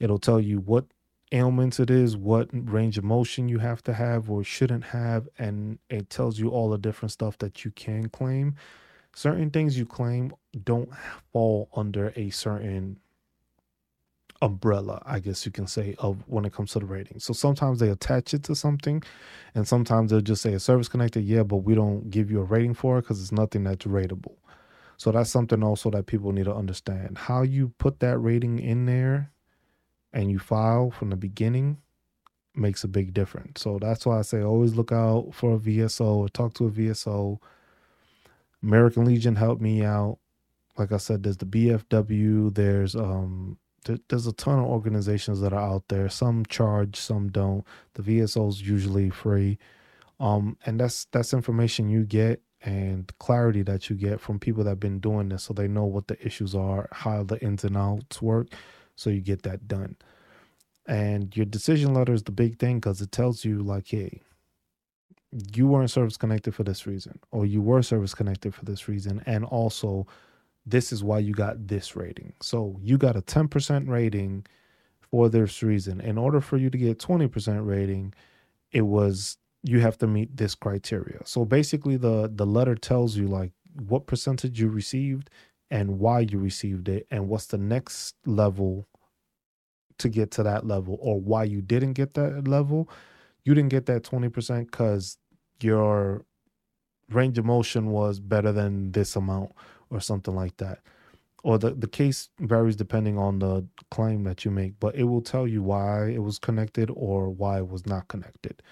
It'll 0.00 0.18
tell 0.18 0.40
you 0.40 0.58
what 0.60 0.86
ailments 1.32 1.80
it 1.80 1.90
is, 1.90 2.16
what 2.16 2.48
range 2.52 2.98
of 2.98 3.04
motion 3.04 3.48
you 3.48 3.58
have 3.58 3.82
to 3.84 3.94
have 3.94 4.30
or 4.30 4.44
shouldn't 4.44 4.84
have, 4.84 5.28
and 5.38 5.78
it 5.90 6.10
tells 6.10 6.38
you 6.38 6.50
all 6.50 6.70
the 6.70 6.78
different 6.78 7.12
stuff 7.12 7.38
that 7.38 7.64
you 7.64 7.72
can 7.72 8.08
claim. 8.08 8.54
Certain 9.14 9.50
things 9.50 9.78
you 9.78 9.86
claim 9.86 10.32
don't 10.64 10.90
fall 11.32 11.68
under 11.74 12.12
a 12.16 12.30
certain 12.30 12.98
umbrella, 14.42 15.02
I 15.04 15.18
guess 15.18 15.44
you 15.44 15.52
can 15.52 15.66
say, 15.66 15.94
of 15.98 16.22
when 16.26 16.44
it 16.44 16.52
comes 16.52 16.72
to 16.72 16.78
the 16.78 16.86
rating. 16.86 17.20
So 17.20 17.32
sometimes 17.32 17.80
they 17.80 17.90
attach 17.90 18.32
it 18.32 18.42
to 18.44 18.54
something, 18.54 19.02
and 19.54 19.68
sometimes 19.68 20.10
they'll 20.10 20.20
just 20.20 20.42
say 20.42 20.54
a 20.54 20.60
service 20.60 20.88
connected, 20.88 21.24
yeah, 21.24 21.42
but 21.42 21.58
we 21.58 21.74
don't 21.74 22.10
give 22.10 22.30
you 22.30 22.40
a 22.40 22.44
rating 22.44 22.74
for 22.74 22.98
it 22.98 23.02
because 23.02 23.20
it's 23.20 23.32
nothing 23.32 23.64
that's 23.64 23.84
rateable. 23.84 24.36
So 24.96 25.12
that's 25.12 25.30
something 25.30 25.62
also 25.62 25.90
that 25.90 26.06
people 26.06 26.32
need 26.32 26.44
to 26.44 26.54
understand. 26.54 27.18
How 27.18 27.42
you 27.42 27.72
put 27.78 28.00
that 28.00 28.18
rating 28.18 28.58
in 28.58 28.86
there 28.86 29.32
and 30.12 30.30
you 30.30 30.38
file 30.38 30.90
from 30.90 31.10
the 31.10 31.16
beginning 31.16 31.78
makes 32.54 32.84
a 32.84 32.88
big 32.88 33.14
difference. 33.14 33.62
So 33.62 33.78
that's 33.80 34.04
why 34.04 34.18
I 34.18 34.22
say 34.22 34.42
always 34.42 34.74
look 34.74 34.92
out 34.92 35.30
for 35.32 35.54
a 35.54 35.58
VSO 35.58 36.16
or 36.16 36.28
talk 36.28 36.54
to 36.54 36.66
a 36.66 36.70
VSO. 36.70 37.38
American 38.62 39.04
Legion 39.04 39.36
helped 39.36 39.62
me 39.62 39.84
out. 39.84 40.18
Like 40.76 40.92
I 40.92 40.98
said, 40.98 41.22
there's 41.22 41.38
the 41.38 41.46
VFW, 41.46 42.54
there's 42.54 42.94
um 42.94 43.58
there's 44.08 44.26
a 44.26 44.32
ton 44.32 44.58
of 44.58 44.66
organizations 44.66 45.40
that 45.40 45.52
are 45.52 45.72
out 45.72 45.84
there. 45.88 46.08
Some 46.08 46.44
charge, 46.46 46.96
some 46.96 47.28
don't. 47.28 47.64
The 47.94 48.02
VSO 48.02 48.48
is 48.48 48.60
usually 48.60 49.10
free, 49.10 49.58
um, 50.18 50.58
and 50.66 50.78
that's 50.78 51.06
that's 51.06 51.32
information 51.32 51.88
you 51.88 52.04
get 52.04 52.42
and 52.62 53.10
clarity 53.18 53.62
that 53.62 53.88
you 53.88 53.96
get 53.96 54.20
from 54.20 54.38
people 54.38 54.62
that 54.64 54.70
have 54.70 54.80
been 54.80 55.00
doing 55.00 55.30
this, 55.30 55.44
so 55.44 55.54
they 55.54 55.66
know 55.68 55.84
what 55.84 56.08
the 56.08 56.26
issues 56.26 56.54
are, 56.54 56.88
how 56.92 57.22
the 57.22 57.42
ins 57.42 57.64
and 57.64 57.76
outs 57.76 58.20
work, 58.20 58.48
so 58.96 59.08
you 59.08 59.20
get 59.20 59.42
that 59.42 59.66
done. 59.66 59.96
And 60.86 61.34
your 61.36 61.46
decision 61.46 61.94
letter 61.94 62.12
is 62.12 62.24
the 62.24 62.32
big 62.32 62.58
thing 62.58 62.78
because 62.80 63.00
it 63.00 63.12
tells 63.12 63.44
you 63.44 63.62
like, 63.62 63.88
hey, 63.88 64.20
you 65.54 65.66
weren't 65.66 65.90
service 65.90 66.16
connected 66.16 66.54
for 66.54 66.64
this 66.64 66.86
reason, 66.86 67.18
or 67.30 67.46
you 67.46 67.62
were 67.62 67.82
service 67.82 68.14
connected 68.14 68.54
for 68.54 68.64
this 68.64 68.88
reason, 68.88 69.22
and 69.26 69.44
also 69.44 70.06
this 70.66 70.92
is 70.92 71.02
why 71.02 71.18
you 71.18 71.32
got 71.32 71.68
this 71.68 71.96
rating. 71.96 72.32
So 72.40 72.78
you 72.82 72.98
got 72.98 73.16
a 73.16 73.22
10% 73.22 73.88
rating 73.88 74.46
for 75.00 75.28
this 75.28 75.62
reason. 75.62 76.00
In 76.00 76.18
order 76.18 76.40
for 76.40 76.56
you 76.56 76.70
to 76.70 76.78
get 76.78 76.98
20% 76.98 77.66
rating, 77.66 78.14
it 78.72 78.82
was 78.82 79.38
you 79.62 79.80
have 79.80 79.98
to 79.98 80.06
meet 80.06 80.36
this 80.36 80.54
criteria. 80.54 81.20
So 81.24 81.44
basically 81.44 81.96
the 81.96 82.30
the 82.32 82.46
letter 82.46 82.74
tells 82.74 83.16
you 83.16 83.26
like 83.26 83.52
what 83.74 84.06
percentage 84.06 84.60
you 84.60 84.68
received 84.68 85.30
and 85.70 85.98
why 85.98 86.20
you 86.20 86.38
received 86.38 86.88
it 86.88 87.06
and 87.10 87.28
what's 87.28 87.46
the 87.46 87.58
next 87.58 88.14
level 88.26 88.88
to 89.98 90.08
get 90.08 90.30
to 90.32 90.42
that 90.42 90.66
level 90.66 90.98
or 91.00 91.20
why 91.20 91.44
you 91.44 91.60
didn't 91.60 91.92
get 91.92 92.14
that 92.14 92.48
level. 92.48 92.88
You 93.44 93.54
didn't 93.54 93.70
get 93.70 93.86
that 93.86 94.02
20% 94.02 94.70
cuz 94.70 95.18
your 95.62 96.24
range 97.10 97.38
of 97.38 97.44
motion 97.44 97.90
was 97.90 98.20
better 98.20 98.52
than 98.52 98.92
this 98.92 99.16
amount 99.16 99.52
or 99.90 100.00
something 100.00 100.34
like 100.34 100.56
that. 100.58 100.80
Or 101.42 101.58
the, 101.58 101.70
the 101.70 101.88
case 101.88 102.28
varies 102.38 102.76
depending 102.76 103.18
on 103.18 103.38
the 103.38 103.66
claim 103.90 104.24
that 104.24 104.44
you 104.44 104.50
make, 104.50 104.78
but 104.78 104.94
it 104.94 105.04
will 105.04 105.22
tell 105.22 105.46
you 105.46 105.62
why 105.62 106.08
it 106.08 106.22
was 106.22 106.38
connected 106.38 106.90
or 106.94 107.30
why 107.30 107.58
it 107.58 107.68
was 107.68 107.86
not 107.86 108.08
connected. 108.08 108.62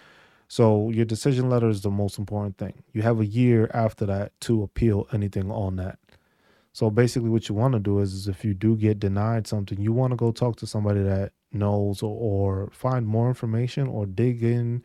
So 0.48 0.90
your 0.90 1.05
decision 1.05 1.48
letter 1.51 1.68
is 1.68 1.83
the 1.83 1.90
most 1.90 2.18
important 2.18 2.59
thing. 2.59 2.83
You 2.92 3.03
have 3.03 3.20
a 3.20 3.27
year 3.27 3.70
after 3.72 4.07
that 4.07 4.38
to 4.42 4.62
appeal 4.62 5.07
anything 5.12 5.51
on 5.51 5.77
that. 5.77 5.98
So 6.72 6.90
basically, 6.90 7.29
what 7.29 7.48
you 7.48 7.55
want 7.55 7.72
to 7.72 7.81
do 7.81 7.98
is, 7.98 8.12
is 8.12 8.29
if 8.29 8.44
you 8.44 8.55
do 8.55 8.77
get 8.77 9.01
denied 9.01 9.46
something, 9.46 9.81
you 9.81 9.92
want 9.92 10.12
to 10.12 10.16
go 10.16 10.31
talk 10.31 10.57
to 10.57 10.66
somebody 10.66 11.03
that 11.03 11.33
knows 11.53 12.03
or, 12.03 12.14
or 12.16 12.70
find 12.72 13.07
more 13.07 13.29
information 13.29 13.88
or 13.88 14.07
dig 14.07 14.42
in 14.42 14.83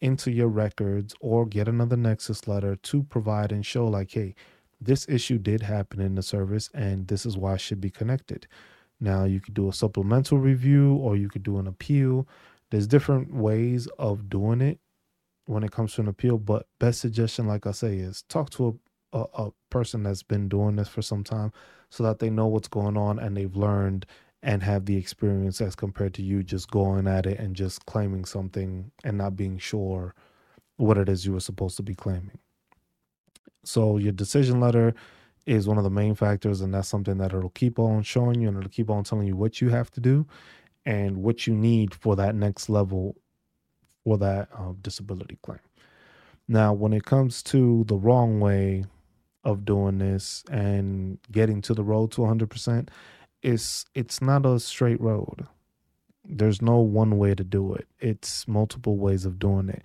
into 0.00 0.30
your 0.30 0.48
records 0.48 1.14
or 1.20 1.46
get 1.46 1.68
another 1.68 1.96
Nexus 1.96 2.46
letter 2.46 2.76
to 2.76 3.02
provide 3.04 3.52
and 3.52 3.64
show, 3.64 3.86
like, 3.86 4.12
hey, 4.12 4.34
this 4.80 5.08
issue 5.08 5.38
did 5.38 5.62
happen 5.62 6.00
in 6.00 6.14
the 6.14 6.22
service 6.22 6.70
and 6.74 7.08
this 7.08 7.24
is 7.24 7.36
why 7.36 7.54
it 7.54 7.60
should 7.60 7.80
be 7.80 7.90
connected. 7.90 8.46
Now, 9.00 9.24
you 9.24 9.40
could 9.40 9.54
do 9.54 9.68
a 9.68 9.72
supplemental 9.72 10.38
review 10.38 10.94
or 10.94 11.16
you 11.16 11.28
could 11.28 11.42
do 11.42 11.58
an 11.58 11.66
appeal. 11.66 12.28
There's 12.70 12.86
different 12.86 13.32
ways 13.34 13.86
of 13.98 14.28
doing 14.28 14.60
it 14.60 14.80
when 15.46 15.62
it 15.62 15.70
comes 15.70 15.94
to 15.94 16.00
an 16.02 16.08
appeal, 16.08 16.38
but 16.38 16.66
best 16.78 17.00
suggestion, 17.00 17.46
like 17.46 17.66
I 17.66 17.72
say, 17.72 17.96
is 17.96 18.22
talk 18.28 18.50
to 18.50 18.80
a, 19.12 19.18
a, 19.18 19.46
a 19.46 19.50
person 19.70 20.02
that's 20.02 20.22
been 20.22 20.48
doing 20.48 20.76
this 20.76 20.88
for 20.88 21.02
some 21.02 21.24
time 21.24 21.52
so 21.90 22.02
that 22.02 22.18
they 22.18 22.30
know 22.30 22.46
what's 22.46 22.68
going 22.68 22.96
on 22.96 23.18
and 23.18 23.36
they've 23.36 23.54
learned 23.54 24.06
and 24.46 24.62
have 24.62 24.86
the 24.86 24.96
experience 24.96 25.60
as 25.60 25.74
compared 25.74 26.14
to 26.14 26.22
you 26.22 26.40
just 26.40 26.70
going 26.70 27.08
at 27.08 27.26
it 27.26 27.36
and 27.40 27.56
just 27.56 27.84
claiming 27.84 28.24
something 28.24 28.92
and 29.02 29.18
not 29.18 29.34
being 29.34 29.58
sure 29.58 30.14
what 30.76 30.96
it 30.96 31.08
is 31.08 31.26
you 31.26 31.32
were 31.32 31.40
supposed 31.40 31.76
to 31.76 31.82
be 31.82 31.96
claiming. 31.96 32.38
So 33.64 33.98
your 33.98 34.12
decision 34.12 34.60
letter 34.60 34.94
is 35.46 35.66
one 35.66 35.78
of 35.78 35.84
the 35.84 35.90
main 35.90 36.14
factors, 36.14 36.60
and 36.60 36.72
that's 36.72 36.86
something 36.86 37.18
that 37.18 37.34
it'll 37.34 37.50
keep 37.50 37.80
on 37.80 38.04
showing 38.04 38.40
you 38.40 38.46
and 38.46 38.56
it'll 38.56 38.70
keep 38.70 38.88
on 38.88 39.02
telling 39.02 39.26
you 39.26 39.36
what 39.36 39.60
you 39.60 39.70
have 39.70 39.90
to 39.90 40.00
do 40.00 40.24
and 40.84 41.24
what 41.24 41.48
you 41.48 41.54
need 41.54 41.92
for 41.92 42.14
that 42.14 42.36
next 42.36 42.68
level 42.68 43.16
for 44.04 44.16
that 44.16 44.48
uh, 44.56 44.74
disability 44.80 45.38
claim. 45.42 45.58
Now, 46.46 46.72
when 46.72 46.92
it 46.92 47.04
comes 47.04 47.42
to 47.44 47.82
the 47.88 47.96
wrong 47.96 48.38
way 48.38 48.84
of 49.42 49.64
doing 49.64 49.98
this 49.98 50.44
and 50.52 51.18
getting 51.32 51.60
to 51.62 51.74
the 51.74 51.82
road 51.82 52.12
to 52.12 52.20
100%, 52.20 52.88
it's 53.46 53.86
it's 53.94 54.22
not 54.22 54.46
a 54.46 54.60
straight 54.60 55.00
road. 55.00 55.46
There's 56.26 56.62
no 56.62 56.80
one 56.80 57.18
way 57.18 57.34
to 57.36 57.44
do 57.44 57.74
it. 57.74 57.88
It's 58.00 58.48
multiple 58.48 58.98
ways 58.98 59.26
of 59.26 59.38
doing 59.40 59.70
it 59.70 59.84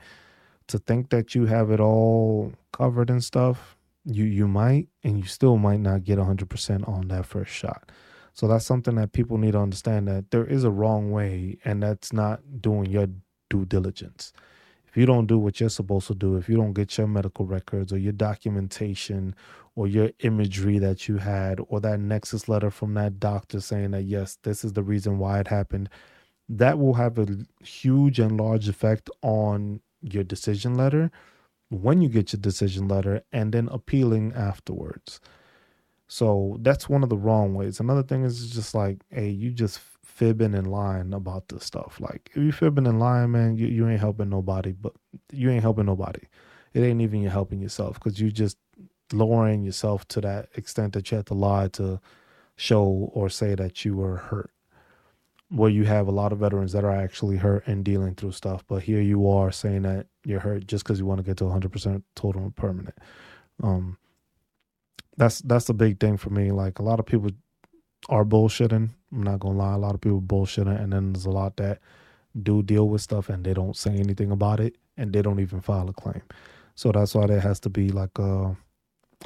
to 0.67 0.79
think 0.79 1.09
that 1.09 1.35
you 1.35 1.47
have 1.47 1.71
it 1.71 1.81
all 1.81 2.53
covered 2.73 3.09
and 3.09 3.23
stuff, 3.23 3.77
you 4.05 4.23
you 4.25 4.47
might 4.47 4.87
and 5.03 5.19
you 5.19 5.25
still 5.25 5.57
might 5.57 5.81
not 5.81 6.05
get 6.05 6.19
100% 6.19 6.87
on 6.89 7.09
that 7.09 7.25
first 7.25 7.51
shot. 7.51 7.91
So 8.33 8.47
that's 8.47 8.65
something 8.65 8.95
that 8.95 9.13
people 9.13 9.37
need 9.37 9.51
to 9.53 9.59
understand 9.59 10.07
that 10.07 10.31
there 10.31 10.45
is 10.45 10.63
a 10.63 10.71
wrong 10.71 11.11
way 11.11 11.59
and 11.65 11.83
that's 11.83 12.13
not 12.13 12.61
doing 12.61 12.87
your 12.87 13.07
due 13.49 13.65
diligence. 13.65 14.33
If 14.91 14.97
you 14.97 15.05
don't 15.05 15.25
do 15.25 15.39
what 15.39 15.61
you're 15.61 15.69
supposed 15.69 16.07
to 16.07 16.15
do, 16.15 16.35
if 16.35 16.49
you 16.49 16.57
don't 16.57 16.73
get 16.73 16.97
your 16.97 17.07
medical 17.07 17.45
records 17.45 17.93
or 17.93 17.97
your 17.97 18.11
documentation 18.11 19.33
or 19.73 19.87
your 19.87 20.11
imagery 20.19 20.79
that 20.79 21.07
you 21.07 21.15
had 21.15 21.61
or 21.69 21.79
that 21.79 22.01
nexus 22.01 22.49
letter 22.49 22.69
from 22.69 22.93
that 22.95 23.17
doctor 23.17 23.61
saying 23.61 23.91
that 23.91 24.03
yes, 24.03 24.37
this 24.43 24.65
is 24.65 24.73
the 24.73 24.83
reason 24.83 25.17
why 25.17 25.39
it 25.39 25.47
happened, 25.47 25.87
that 26.49 26.77
will 26.77 26.95
have 26.95 27.17
a 27.17 27.25
huge 27.63 28.19
and 28.19 28.35
large 28.35 28.67
effect 28.67 29.09
on 29.21 29.79
your 30.01 30.25
decision 30.25 30.75
letter 30.75 31.09
when 31.69 32.01
you 32.01 32.09
get 32.09 32.33
your 32.33 32.41
decision 32.41 32.89
letter 32.89 33.21
and 33.31 33.53
then 33.53 33.69
appealing 33.71 34.33
afterwards. 34.33 35.21
So 36.09 36.57
that's 36.59 36.89
one 36.89 37.03
of 37.03 37.07
the 37.07 37.17
wrong 37.17 37.53
ways. 37.53 37.79
Another 37.79 38.03
thing 38.03 38.25
is 38.25 38.49
just 38.49 38.75
like, 38.75 38.97
hey, 39.09 39.29
you 39.29 39.51
just 39.51 39.79
fibbing 40.21 40.53
and 40.53 40.71
lying 40.71 41.13
about 41.13 41.49
this 41.49 41.65
stuff. 41.65 41.99
Like 41.99 42.29
if 42.35 42.37
you 42.37 42.51
fibbing 42.51 42.85
and 42.85 42.99
lying, 42.99 43.31
man, 43.31 43.57
you, 43.57 43.65
you 43.65 43.89
ain't 43.89 43.99
helping 43.99 44.29
nobody. 44.29 44.71
But 44.71 44.93
you 45.31 45.49
ain't 45.49 45.63
helping 45.63 45.87
nobody. 45.87 46.21
It 46.75 46.81
ain't 46.81 47.01
even 47.01 47.23
you 47.23 47.29
helping 47.29 47.59
yourself 47.59 47.95
because 47.95 48.21
you 48.21 48.31
just 48.31 48.55
lowering 49.11 49.63
yourself 49.63 50.07
to 50.09 50.21
that 50.21 50.49
extent 50.55 50.93
that 50.93 51.09
you 51.09 51.15
have 51.17 51.25
to 51.25 51.33
lie 51.33 51.69
to 51.69 51.99
show 52.55 53.09
or 53.13 53.29
say 53.29 53.55
that 53.55 53.83
you 53.83 53.95
were 53.95 54.17
hurt. 54.17 54.51
Where 55.49 55.71
you 55.71 55.85
have 55.85 56.07
a 56.07 56.11
lot 56.11 56.31
of 56.31 56.37
veterans 56.37 56.71
that 56.73 56.83
are 56.83 56.95
actually 56.95 57.37
hurt 57.37 57.65
and 57.65 57.83
dealing 57.83 58.13
through 58.13 58.33
stuff, 58.33 58.63
but 58.67 58.83
here 58.83 59.01
you 59.01 59.27
are 59.27 59.51
saying 59.51 59.81
that 59.81 60.05
you're 60.23 60.39
hurt 60.39 60.67
just 60.67 60.83
because 60.83 60.99
you 60.99 61.07
want 61.07 61.17
to 61.17 61.23
get 61.23 61.37
to 61.37 61.45
100% 61.45 62.03
total 62.15 62.43
and 62.43 62.55
permanent. 62.55 62.95
Um, 63.63 63.97
that's 65.17 65.39
that's 65.39 65.67
a 65.67 65.73
big 65.73 65.99
thing 65.99 66.17
for 66.17 66.29
me. 66.29 66.51
Like 66.51 66.77
a 66.77 66.83
lot 66.83 66.99
of 66.99 67.07
people 67.07 67.31
are 68.07 68.23
bullshitting. 68.23 68.91
I'm 69.11 69.23
not 69.23 69.39
gonna 69.39 69.57
lie, 69.57 69.73
a 69.73 69.77
lot 69.77 69.95
of 69.95 70.01
people 70.01 70.21
bullshitting, 70.21 70.81
and 70.81 70.93
then 70.93 71.13
there's 71.13 71.25
a 71.25 71.31
lot 71.31 71.57
that 71.57 71.79
do 72.41 72.63
deal 72.63 72.87
with 72.87 73.01
stuff 73.01 73.27
and 73.29 73.43
they 73.43 73.53
don't 73.53 73.75
say 73.75 73.91
anything 73.91 74.31
about 74.31 74.59
it, 74.59 74.77
and 74.97 75.11
they 75.13 75.21
don't 75.21 75.39
even 75.39 75.61
file 75.61 75.89
a 75.89 75.93
claim. 75.93 76.21
So 76.75 76.91
that's 76.91 77.13
why 77.13 77.27
there 77.27 77.41
has 77.41 77.59
to 77.61 77.69
be 77.69 77.89
like 77.89 78.17
a 78.17 78.55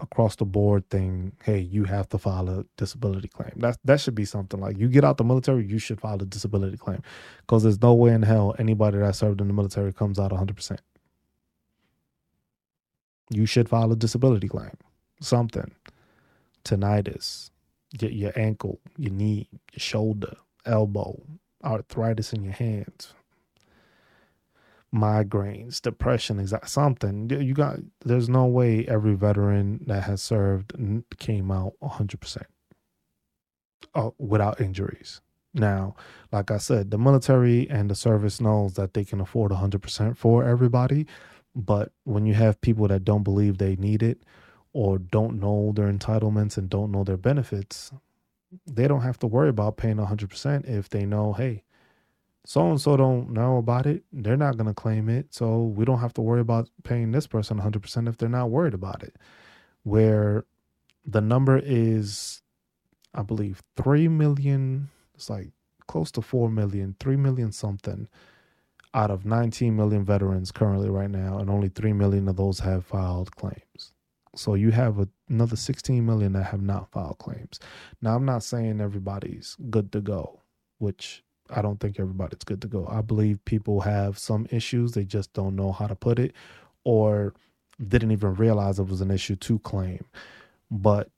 across 0.02 0.36
the 0.36 0.46
board 0.46 0.90
thing. 0.90 1.32
Hey, 1.44 1.60
you 1.60 1.86
have 1.86 2.10
to 2.10 2.18
file 2.18 2.50
a 2.50 2.66
disability 2.78 3.28
claim. 3.28 3.52
That 3.58 3.78
that 3.86 4.02
should 4.02 4.16
be 4.16 4.26
something 4.26 4.60
like 4.60 4.78
you 4.78 4.90
get 4.90 5.04
out 5.06 5.18
the 5.18 5.24
military, 5.24 5.66
you 5.66 5.80
should 5.80 6.02
file 6.02 6.22
a 6.22 6.26
disability 6.26 6.78
claim, 6.78 7.02
because 7.42 7.64
there's 7.64 7.82
no 7.82 7.94
way 7.94 8.12
in 8.12 8.24
hell 8.24 8.56
anybody 8.60 8.98
that 8.98 9.16
served 9.16 9.40
in 9.42 9.48
the 9.48 9.54
military 9.54 9.94
comes 9.94 10.20
out 10.20 10.32
100. 10.32 10.56
percent 10.56 10.82
You 13.30 13.46
should 13.46 13.70
file 13.70 13.92
a 13.92 13.96
disability 13.96 14.48
claim. 14.48 14.72
Something, 15.22 15.72
tinnitus, 16.66 17.52
your, 18.02 18.12
your 18.12 18.32
ankle, 18.36 18.80
your 18.98 19.12
knee, 19.12 19.50
your 19.74 19.80
shoulder, 19.80 20.36
elbow, 20.66 21.22
arthritis 21.64 22.34
in 22.34 22.44
your 22.44 22.54
hands, 22.54 23.14
migraines, 24.94 25.82
depression, 25.82 26.40
is 26.40 26.52
that 26.52 26.70
something. 26.70 27.30
You 27.30 27.54
got 27.54 27.80
there's 28.04 28.30
no 28.30 28.46
way 28.46 28.86
every 28.88 29.16
veteran 29.16 29.84
that 29.88 30.04
has 30.04 30.22
served 30.22 30.74
came 31.18 31.52
out 31.52 31.74
100% 31.82 32.44
uh, 33.94 34.10
without 34.18 34.62
injuries. 34.62 35.22
Now, 35.54 35.96
like 36.32 36.52
I 36.52 36.58
said, 36.58 36.92
the 36.92 36.98
military 36.98 37.70
and 37.70 37.90
the 37.90 37.96
service 37.96 38.42
knows 38.42 38.74
that 38.74 38.94
they 38.94 39.06
can 39.06 39.22
afford 39.22 39.52
100% 39.52 40.18
for 40.18 40.44
everybody, 40.44 41.08
but 41.56 41.94
when 42.04 42.26
you 42.26 42.34
have 42.34 42.60
people 42.60 42.90
that 42.90 43.06
don't 43.06 43.24
believe 43.24 43.58
they 43.58 43.78
need 43.78 44.04
it 44.04 44.22
or 44.76 44.98
don't 44.98 45.40
know 45.40 45.72
their 45.74 45.90
entitlements 45.90 46.58
and 46.58 46.70
don't 46.70 46.92
know 46.92 47.06
their 47.06 47.16
benefits, 47.16 47.94
they 48.68 48.90
don't 48.90 49.04
have 49.04 49.18
to 49.18 49.26
worry 49.26 49.48
about 49.48 49.78
paying 49.78 49.96
100% 49.96 50.68
if 50.68 50.90
they 50.90 51.06
know, 51.06 51.32
hey, 51.32 51.64
so 52.46 52.70
and 52.70 52.82
so 52.82 52.98
don't 52.98 53.30
know 53.30 53.56
about 53.56 53.86
it. 53.86 54.04
They're 54.12 54.36
not 54.36 54.58
going 54.58 54.68
to 54.68 54.74
claim 54.74 55.08
it. 55.08 55.34
So 55.34 55.62
we 55.62 55.86
don't 55.86 56.02
have 56.02 56.14
to 56.16 56.22
worry 56.22 56.42
about 56.42 56.70
paying 56.84 57.12
this 57.12 57.26
person 57.26 57.58
100% 57.58 58.10
if 58.10 58.18
they're 58.18 58.28
not 58.28 58.50
worried 58.50 58.74
about 58.74 59.02
it. 59.02 59.16
Where 59.84 60.44
the 61.06 61.22
number 61.22 61.58
is, 61.58 62.42
I 63.14 63.22
believe, 63.22 63.64
3 63.78 64.10
million, 64.10 64.90
it's 65.14 65.30
like 65.30 65.52
close 65.88 66.12
to 66.12 66.22
4 66.22 66.50
million, 66.50 66.98
3 67.00 67.16
million 67.16 67.54
something 67.54 68.10
out 68.94 69.10
of 69.10 69.26
19 69.26 69.74
million 69.74 70.04
veterans 70.04 70.52
currently 70.52 70.90
right 70.90 71.10
now. 71.10 71.38
And 71.38 71.50
only 71.50 71.70
3 71.70 71.94
million 71.94 72.28
of 72.28 72.36
those 72.36 72.60
have 72.60 72.86
filed 72.86 73.34
claims. 73.38 73.94
So 74.36 74.54
you 74.54 74.72
have 74.72 75.00
a, 75.00 75.08
another 75.30 75.56
16 75.56 76.06
million 76.06 76.34
that 76.34 76.44
have 76.44 76.62
not 76.62 76.92
filed 76.92 77.18
claims. 77.18 77.60
Now, 78.02 78.16
I'm 78.16 78.26
not 78.26 78.44
saying 78.44 78.82
everybody's 78.82 79.56
good 79.70 79.92
to 79.94 80.02
go, 80.02 80.42
which 80.78 81.24
I 81.50 81.62
don't 81.62 81.80
think 81.80 82.00
everybody's 82.00 82.44
good 82.44 82.62
to 82.62 82.68
go. 82.68 82.88
I 82.90 83.02
believe 83.02 83.44
people 83.46 83.82
have 83.82 84.18
some 84.18 84.48
issues, 84.52 84.92
they 84.92 85.06
just 85.06 85.34
don't 85.34 85.56
know 85.56 85.72
how 85.72 85.88
to 85.88 85.96
put 85.96 86.20
it 86.20 86.34
or 86.84 87.34
didn't 87.88 88.12
even 88.12 88.36
realize 88.36 88.80
it 88.80 88.88
was 88.88 89.02
an 89.02 89.12
issue 89.12 89.36
to 89.36 89.60
claim. 89.60 90.06
But 90.72 91.10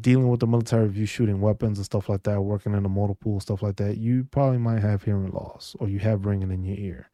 dealing 0.00 0.28
with 0.28 0.40
the 0.40 0.46
military, 0.46 0.88
if 0.88 0.96
you 0.96 1.06
shooting 1.06 1.40
weapons 1.40 1.78
and 1.78 1.84
stuff 1.84 2.08
like 2.08 2.22
that, 2.24 2.40
working 2.42 2.74
in 2.74 2.84
a 2.84 2.88
motor 2.88 3.14
pool, 3.14 3.40
stuff 3.40 3.62
like 3.62 3.76
that, 3.76 3.96
you 3.98 4.24
probably 4.30 4.58
might 4.58 4.80
have 4.80 5.02
hearing 5.04 5.30
loss 5.32 5.74
or 5.78 5.88
you 5.88 5.98
have 6.00 6.26
ringing 6.26 6.50
in 6.50 6.64
your 6.64 6.76
ear. 6.76 7.10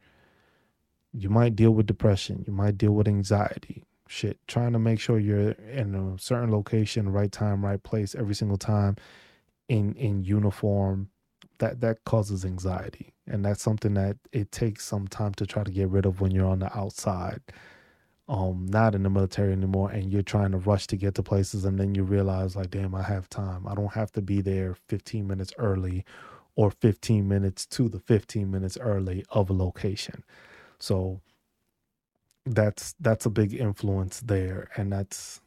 You 1.12 1.30
might 1.30 1.56
deal 1.56 1.70
with 1.70 1.86
depression. 1.86 2.44
You 2.46 2.52
might 2.52 2.76
deal 2.76 2.92
with 2.92 3.08
anxiety 3.08 3.84
shit 4.08 4.38
trying 4.46 4.72
to 4.72 4.78
make 4.78 5.00
sure 5.00 5.18
you're 5.18 5.50
in 5.50 5.94
a 5.94 6.18
certain 6.18 6.50
location 6.50 7.08
right 7.08 7.32
time 7.32 7.64
right 7.64 7.82
place 7.82 8.14
every 8.14 8.34
single 8.34 8.56
time 8.58 8.96
in 9.68 9.94
in 9.94 10.24
uniform 10.24 11.10
that 11.58 11.80
that 11.80 12.04
causes 12.04 12.44
anxiety. 12.44 13.12
And 13.26 13.44
that's 13.44 13.62
something 13.62 13.94
that 13.94 14.18
it 14.32 14.52
takes 14.52 14.84
some 14.84 15.08
time 15.08 15.34
to 15.34 15.46
try 15.46 15.64
to 15.64 15.70
get 15.70 15.88
rid 15.88 16.06
of 16.06 16.20
when 16.20 16.30
you're 16.30 16.46
on 16.46 16.60
the 16.60 16.76
outside 16.76 17.40
um 18.28 18.66
not 18.68 18.94
in 18.94 19.04
the 19.04 19.10
military 19.10 19.52
anymore 19.52 19.88
and 19.90 20.10
you're 20.12 20.20
trying 20.22 20.50
to 20.50 20.58
rush 20.58 20.88
to 20.88 20.96
get 20.96 21.14
to 21.14 21.22
places 21.22 21.64
and 21.64 21.78
then 21.78 21.94
you 21.94 22.02
realize 22.02 22.56
like 22.56 22.70
damn 22.70 22.94
I 22.94 23.02
have 23.02 23.28
time. 23.28 23.66
I 23.68 23.74
don't 23.74 23.92
have 23.92 24.12
to 24.12 24.22
be 24.22 24.40
there 24.40 24.76
15 24.88 25.26
minutes 25.26 25.52
early 25.58 26.04
or 26.56 26.70
15 26.70 27.28
minutes 27.28 27.66
to 27.66 27.88
the 27.88 28.00
15 28.00 28.50
minutes 28.50 28.78
early 28.80 29.24
of 29.30 29.50
a 29.50 29.52
location. 29.52 30.24
So 30.78 31.20
that's 32.46 32.94
that's 33.00 33.26
a 33.26 33.30
big 33.30 33.54
influence 33.54 34.20
there. 34.20 34.70
And 34.76 34.92
that's 34.92 35.40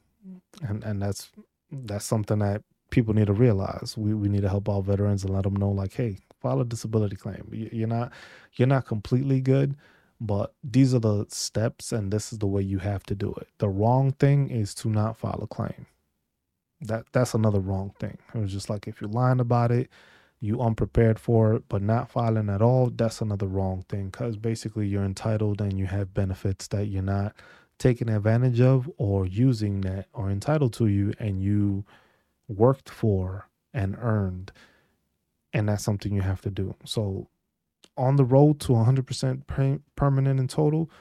and 0.68 0.84
and 0.84 1.02
that's 1.02 1.32
that's 1.72 2.06
something 2.06 2.40
that 2.40 2.64
people 2.92 3.14
need 3.14 3.28
to 3.28 3.34
realize. 3.34 3.96
We 3.98 4.14
we 4.14 4.30
need 4.30 4.44
to 4.44 4.50
help 4.50 4.70
our 4.70 4.84
veterans 4.84 5.24
and 5.24 5.34
let 5.34 5.44
them 5.44 5.56
know 5.56 5.72
like 5.72 5.94
hey 5.94 6.18
file 6.42 6.62
a 6.62 6.66
disability 6.66 7.18
claim. 7.18 7.48
You're 7.52 7.88
not 7.88 8.14
you're 8.56 8.68
not 8.68 8.86
completely 8.86 9.42
good 9.42 9.76
but 10.22 10.54
these 10.64 10.94
are 10.94 11.00
the 11.00 11.26
steps 11.30 11.92
and 11.92 12.12
this 12.12 12.34
is 12.34 12.40
the 12.40 12.48
way 12.48 12.62
you 12.62 12.80
have 12.80 13.04
to 13.06 13.16
do 13.16 13.34
it. 13.36 13.48
The 13.60 13.70
wrong 13.70 14.12
thing 14.14 14.50
is 14.50 14.74
to 14.76 14.90
not 14.90 15.18
file 15.18 15.40
a 15.44 15.48
claim. 15.48 15.86
That 16.82 17.06
that's 17.14 17.34
another 17.34 17.60
wrong 17.60 17.94
thing. 18.00 18.18
It 18.34 18.40
was 18.40 18.52
just 18.54 18.70
like 18.70 18.88
if 18.88 19.02
you're 19.02 19.10
lying 19.10 19.40
about 19.40 19.72
it 19.72 19.90
you 20.42 20.62
unprepared 20.62 21.20
for 21.20 21.54
it 21.54 21.64
but 21.68 21.82
not 21.82 22.10
filing 22.10 22.50
at 22.50 22.62
all 22.62 22.90
that's 22.90 23.22
another 23.22 23.48
wrong 23.48 23.84
thing 23.90 24.10
because 24.10 24.38
basically 24.38 24.88
you're 24.88 25.04
entitled 25.04 25.60
and 25.60 25.78
you 25.78 25.86
have 25.86 26.14
benefits 26.14 26.68
that 26.68 26.88
you're 26.88 27.02
not 27.04 27.34
taking 27.80 28.10
advantage 28.10 28.60
of 28.62 28.92
or 28.98 29.26
using 29.26 29.82
that 29.82 30.08
are 30.14 30.30
entitled 30.30 30.74
to 30.74 30.88
you 30.88 31.14
and 31.18 31.42
you 31.42 31.86
worked 32.48 32.90
for 32.90 33.48
and 33.74 33.96
earned. 34.00 34.52
And 35.54 35.70
that's 35.70 35.84
something 35.84 36.14
you 36.14 36.22
have 36.22 36.42
to 36.42 36.52
do. 36.52 36.76
So 36.84 37.30
on 37.98 38.18
the 38.18 38.26
road 38.26 38.60
to 38.62 38.74
100% 38.74 39.80
permanent 39.96 40.40
and 40.40 40.50
total 40.50 40.92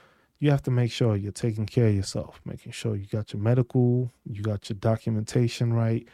you 0.41 0.53
have 0.53 0.63
to 0.63 0.71
make 0.71 0.93
sure 0.93 1.17
you're 1.17 1.33
taking 1.33 1.67
care 1.67 1.89
of 1.89 1.95
yourself 1.95 2.41
making 2.45 2.71
sure 2.71 2.95
you 2.95 3.07
got 3.07 3.33
your 3.33 3.43
medical 3.43 4.13
you 4.25 4.41
got 4.41 4.69
your 4.69 4.77
documentation 4.79 5.73
right 5.73 6.07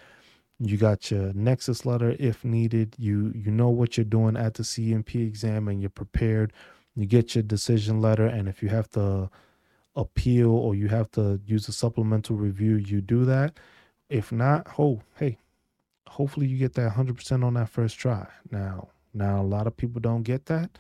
you 0.61 0.77
got 0.77 1.11
your 1.11 1.33
nexus 1.35 1.85
letter 1.85 2.17
if 2.19 2.45
needed. 2.45 2.95
You 2.99 3.33
you 3.35 3.51
know 3.51 3.71
what 3.71 3.97
you're 3.97 4.05
doing 4.05 4.37
at 4.37 4.55
the 4.55 4.65
C&P 4.65 5.23
exam 5.23 5.69
and 5.69 5.81
you're 5.81 5.91
prepared. 5.91 6.53
You 6.95 7.07
get 7.07 7.35
your 7.35 7.43
decision 7.43 8.01
letter 8.01 8.27
and 8.27 8.49
if 8.49 8.63
you 8.63 8.69
have 8.69 8.89
to 8.91 9.31
appeal 9.97 10.51
or 10.51 10.75
you 10.75 10.89
have 10.89 11.11
to 11.13 11.41
use 11.47 11.69
a 11.69 11.73
supplemental 11.73 12.37
review 12.37 12.77
you 12.77 13.01
do 13.01 13.25
that. 13.25 13.59
If 14.09 14.33
not 14.33 14.69
oh 14.79 15.03
hey 15.19 15.39
hopefully 16.07 16.47
you 16.47 16.59
get 16.59 16.75
that 16.75 16.93
100% 16.93 17.45
on 17.45 17.55
that 17.55 17.69
first 17.69 17.99
try. 17.99 18.27
Now 18.51 18.89
now 19.13 19.41
a 19.41 19.45
lot 19.45 19.67
of 19.67 19.77
people 19.77 20.01
don't 20.01 20.23
get 20.23 20.47
that 20.47 20.71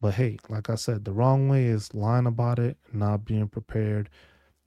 but 0.00 0.14
hey 0.14 0.38
like 0.48 0.70
i 0.70 0.74
said 0.74 1.04
the 1.04 1.12
wrong 1.12 1.48
way 1.48 1.66
is 1.66 1.92
lying 1.92 2.24
about 2.26 2.58
it 2.58 2.78
not 2.92 3.26
being 3.26 3.46
prepared 3.48 4.08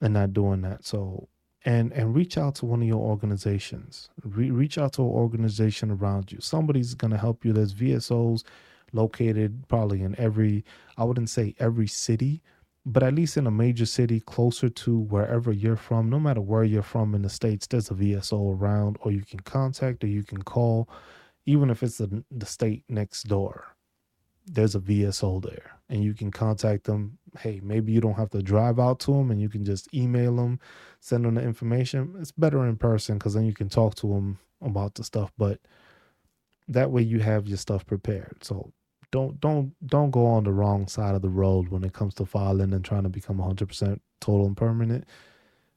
and 0.02 0.14
not 0.14 0.34
doing 0.34 0.60
that. 0.62 0.84
So 0.84 1.28
and 1.64 1.92
and 1.92 2.14
reach 2.14 2.38
out 2.38 2.56
to 2.56 2.66
one 2.66 2.82
of 2.82 2.88
your 2.88 3.00
organizations. 3.00 4.10
Re- 4.24 4.50
reach 4.50 4.78
out 4.78 4.94
to 4.94 5.02
an 5.02 5.08
organization 5.08 5.90
around 5.90 6.32
you. 6.32 6.40
Somebody's 6.40 6.94
going 6.94 7.12
to 7.12 7.18
help 7.18 7.44
you. 7.44 7.52
There's 7.52 7.74
vsos 7.74 8.44
located 8.92 9.64
probably 9.68 10.02
in 10.02 10.18
every 10.18 10.64
i 10.98 11.04
wouldn't 11.04 11.30
say 11.30 11.54
every 11.58 11.86
city 11.86 12.42
but 12.86 13.02
at 13.02 13.14
least 13.14 13.36
in 13.36 13.46
a 13.46 13.50
major 13.50 13.86
city 13.86 14.20
closer 14.20 14.68
to 14.68 14.98
wherever 14.98 15.52
you're 15.52 15.76
from. 15.76 16.10
No 16.10 16.18
matter 16.18 16.40
where 16.40 16.64
you're 16.64 16.82
from 16.82 17.14
in 17.14 17.22
the 17.22 17.28
states 17.30 17.66
there's 17.66 17.90
a 17.90 17.94
vso 17.94 18.58
around 18.60 18.98
or 19.02 19.12
you 19.12 19.22
can 19.22 19.40
contact 19.40 20.04
or 20.04 20.08
you 20.08 20.22
can 20.24 20.42
call 20.42 20.88
even 21.46 21.70
if 21.70 21.82
it's 21.82 21.98
the, 21.98 22.24
the 22.30 22.46
state 22.46 22.84
next 22.88 23.24
door 23.24 23.71
there's 24.46 24.74
a 24.74 24.80
vso 24.80 25.42
there 25.42 25.72
and 25.88 26.02
you 26.02 26.14
can 26.14 26.30
contact 26.30 26.84
them 26.84 27.18
hey 27.38 27.60
maybe 27.62 27.92
you 27.92 28.00
don't 28.00 28.14
have 28.14 28.30
to 28.30 28.42
drive 28.42 28.78
out 28.78 28.98
to 28.98 29.12
them 29.12 29.30
and 29.30 29.40
you 29.40 29.48
can 29.48 29.64
just 29.64 29.92
email 29.94 30.36
them 30.36 30.58
send 31.02 31.24
them 31.24 31.34
the 31.34 31.42
information. 31.42 32.14
It's 32.20 32.30
better 32.30 32.64
in 32.64 32.76
person 32.76 33.18
because 33.18 33.34
then 33.34 33.44
you 33.44 33.52
can 33.52 33.68
talk 33.68 33.96
to 33.96 34.06
them 34.06 34.38
about 34.62 34.94
the 34.94 35.02
stuff. 35.02 35.32
But 35.36 35.58
that 36.68 36.92
way 36.92 37.02
you 37.02 37.18
have 37.18 37.48
your 37.48 37.58
stuff 37.58 37.84
prepared. 37.84 38.36
So 38.42 38.72
don't 39.10 39.40
don't 39.40 39.74
don't 39.86 40.12
go 40.12 40.24
on 40.24 40.44
the 40.44 40.52
wrong 40.52 40.86
side 40.86 41.16
of 41.16 41.22
the 41.22 41.28
road 41.28 41.68
when 41.68 41.82
it 41.82 41.92
comes 41.92 42.14
to 42.14 42.24
filing 42.24 42.72
and 42.72 42.84
trying 42.84 43.02
to 43.02 43.08
become 43.08 43.38
100% 43.38 43.98
total 44.20 44.46
and 44.46 44.56
permanent 44.56 45.04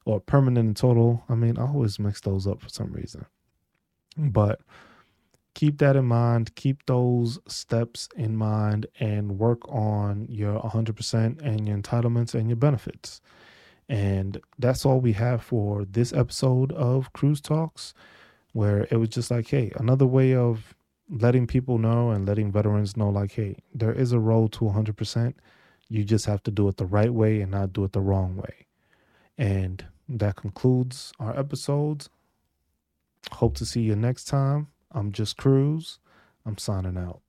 or 0.05 0.19
permanent 0.19 0.67
and 0.67 0.77
total. 0.77 1.23
I 1.27 1.33
mean, 1.33 1.57
I 1.57 1.63
always 1.63 1.97
mix 1.97 2.21
those 2.21 2.45
up 2.45 2.61
for 2.61 2.69
some 2.69 2.93
reason. 2.93 3.25
But 4.15 4.61
keep 5.55 5.79
that 5.79 5.95
in 5.95 6.05
mind. 6.05 6.53
Keep 6.55 6.85
those 6.85 7.39
steps 7.47 8.07
in 8.15 8.35
mind 8.35 8.85
and 8.99 9.39
work 9.39 9.67
on 9.67 10.27
your 10.29 10.59
100% 10.59 11.41
and 11.41 11.67
your 11.67 11.77
entitlements 11.77 12.35
and 12.35 12.47
your 12.47 12.57
benefits. 12.57 13.21
And 13.89 14.39
that's 14.59 14.85
all 14.85 14.99
we 14.99 15.13
have 15.13 15.41
for 15.41 15.85
this 15.85 16.13
episode 16.13 16.71
of 16.73 17.11
CruzTalks, 17.13 17.93
where 18.53 18.87
it 18.91 18.97
was 18.97 19.09
just 19.09 19.31
like, 19.31 19.47
hey, 19.47 19.71
another 19.75 20.05
way 20.05 20.35
of 20.35 20.75
letting 21.09 21.47
people 21.47 21.77
know 21.77 22.09
and 22.09 22.27
letting 22.27 22.51
veterans 22.51 22.97
know, 22.97 23.09
like, 23.09 23.31
hey, 23.31 23.57
there 23.73 23.93
is 23.93 24.11
a 24.11 24.19
road 24.19 24.51
to 24.53 24.65
100%. 24.65 25.33
You 25.87 26.03
just 26.03 26.25
have 26.25 26.41
to 26.43 26.51
do 26.51 26.67
it 26.67 26.77
the 26.77 26.85
right 26.85 27.13
way 27.13 27.41
and 27.41 27.51
not 27.51 27.73
do 27.73 27.83
it 27.83 27.91
the 27.93 28.01
wrong 28.01 28.35
way. 28.35 28.65
And 29.37 29.85
that 30.09 30.35
concludes 30.35 31.13
our 31.19 31.37
episodes. 31.37 32.09
Hope 33.33 33.55
to 33.57 33.65
see 33.65 33.81
you 33.81 33.95
next 33.95 34.25
time. 34.25 34.67
I'm 34.95 35.11
just 35.11 35.37
Cruz. 35.37 35.99
I'm 36.45 36.57
signing 36.57 36.97
out. 36.97 37.21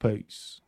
Peace. 0.00 0.61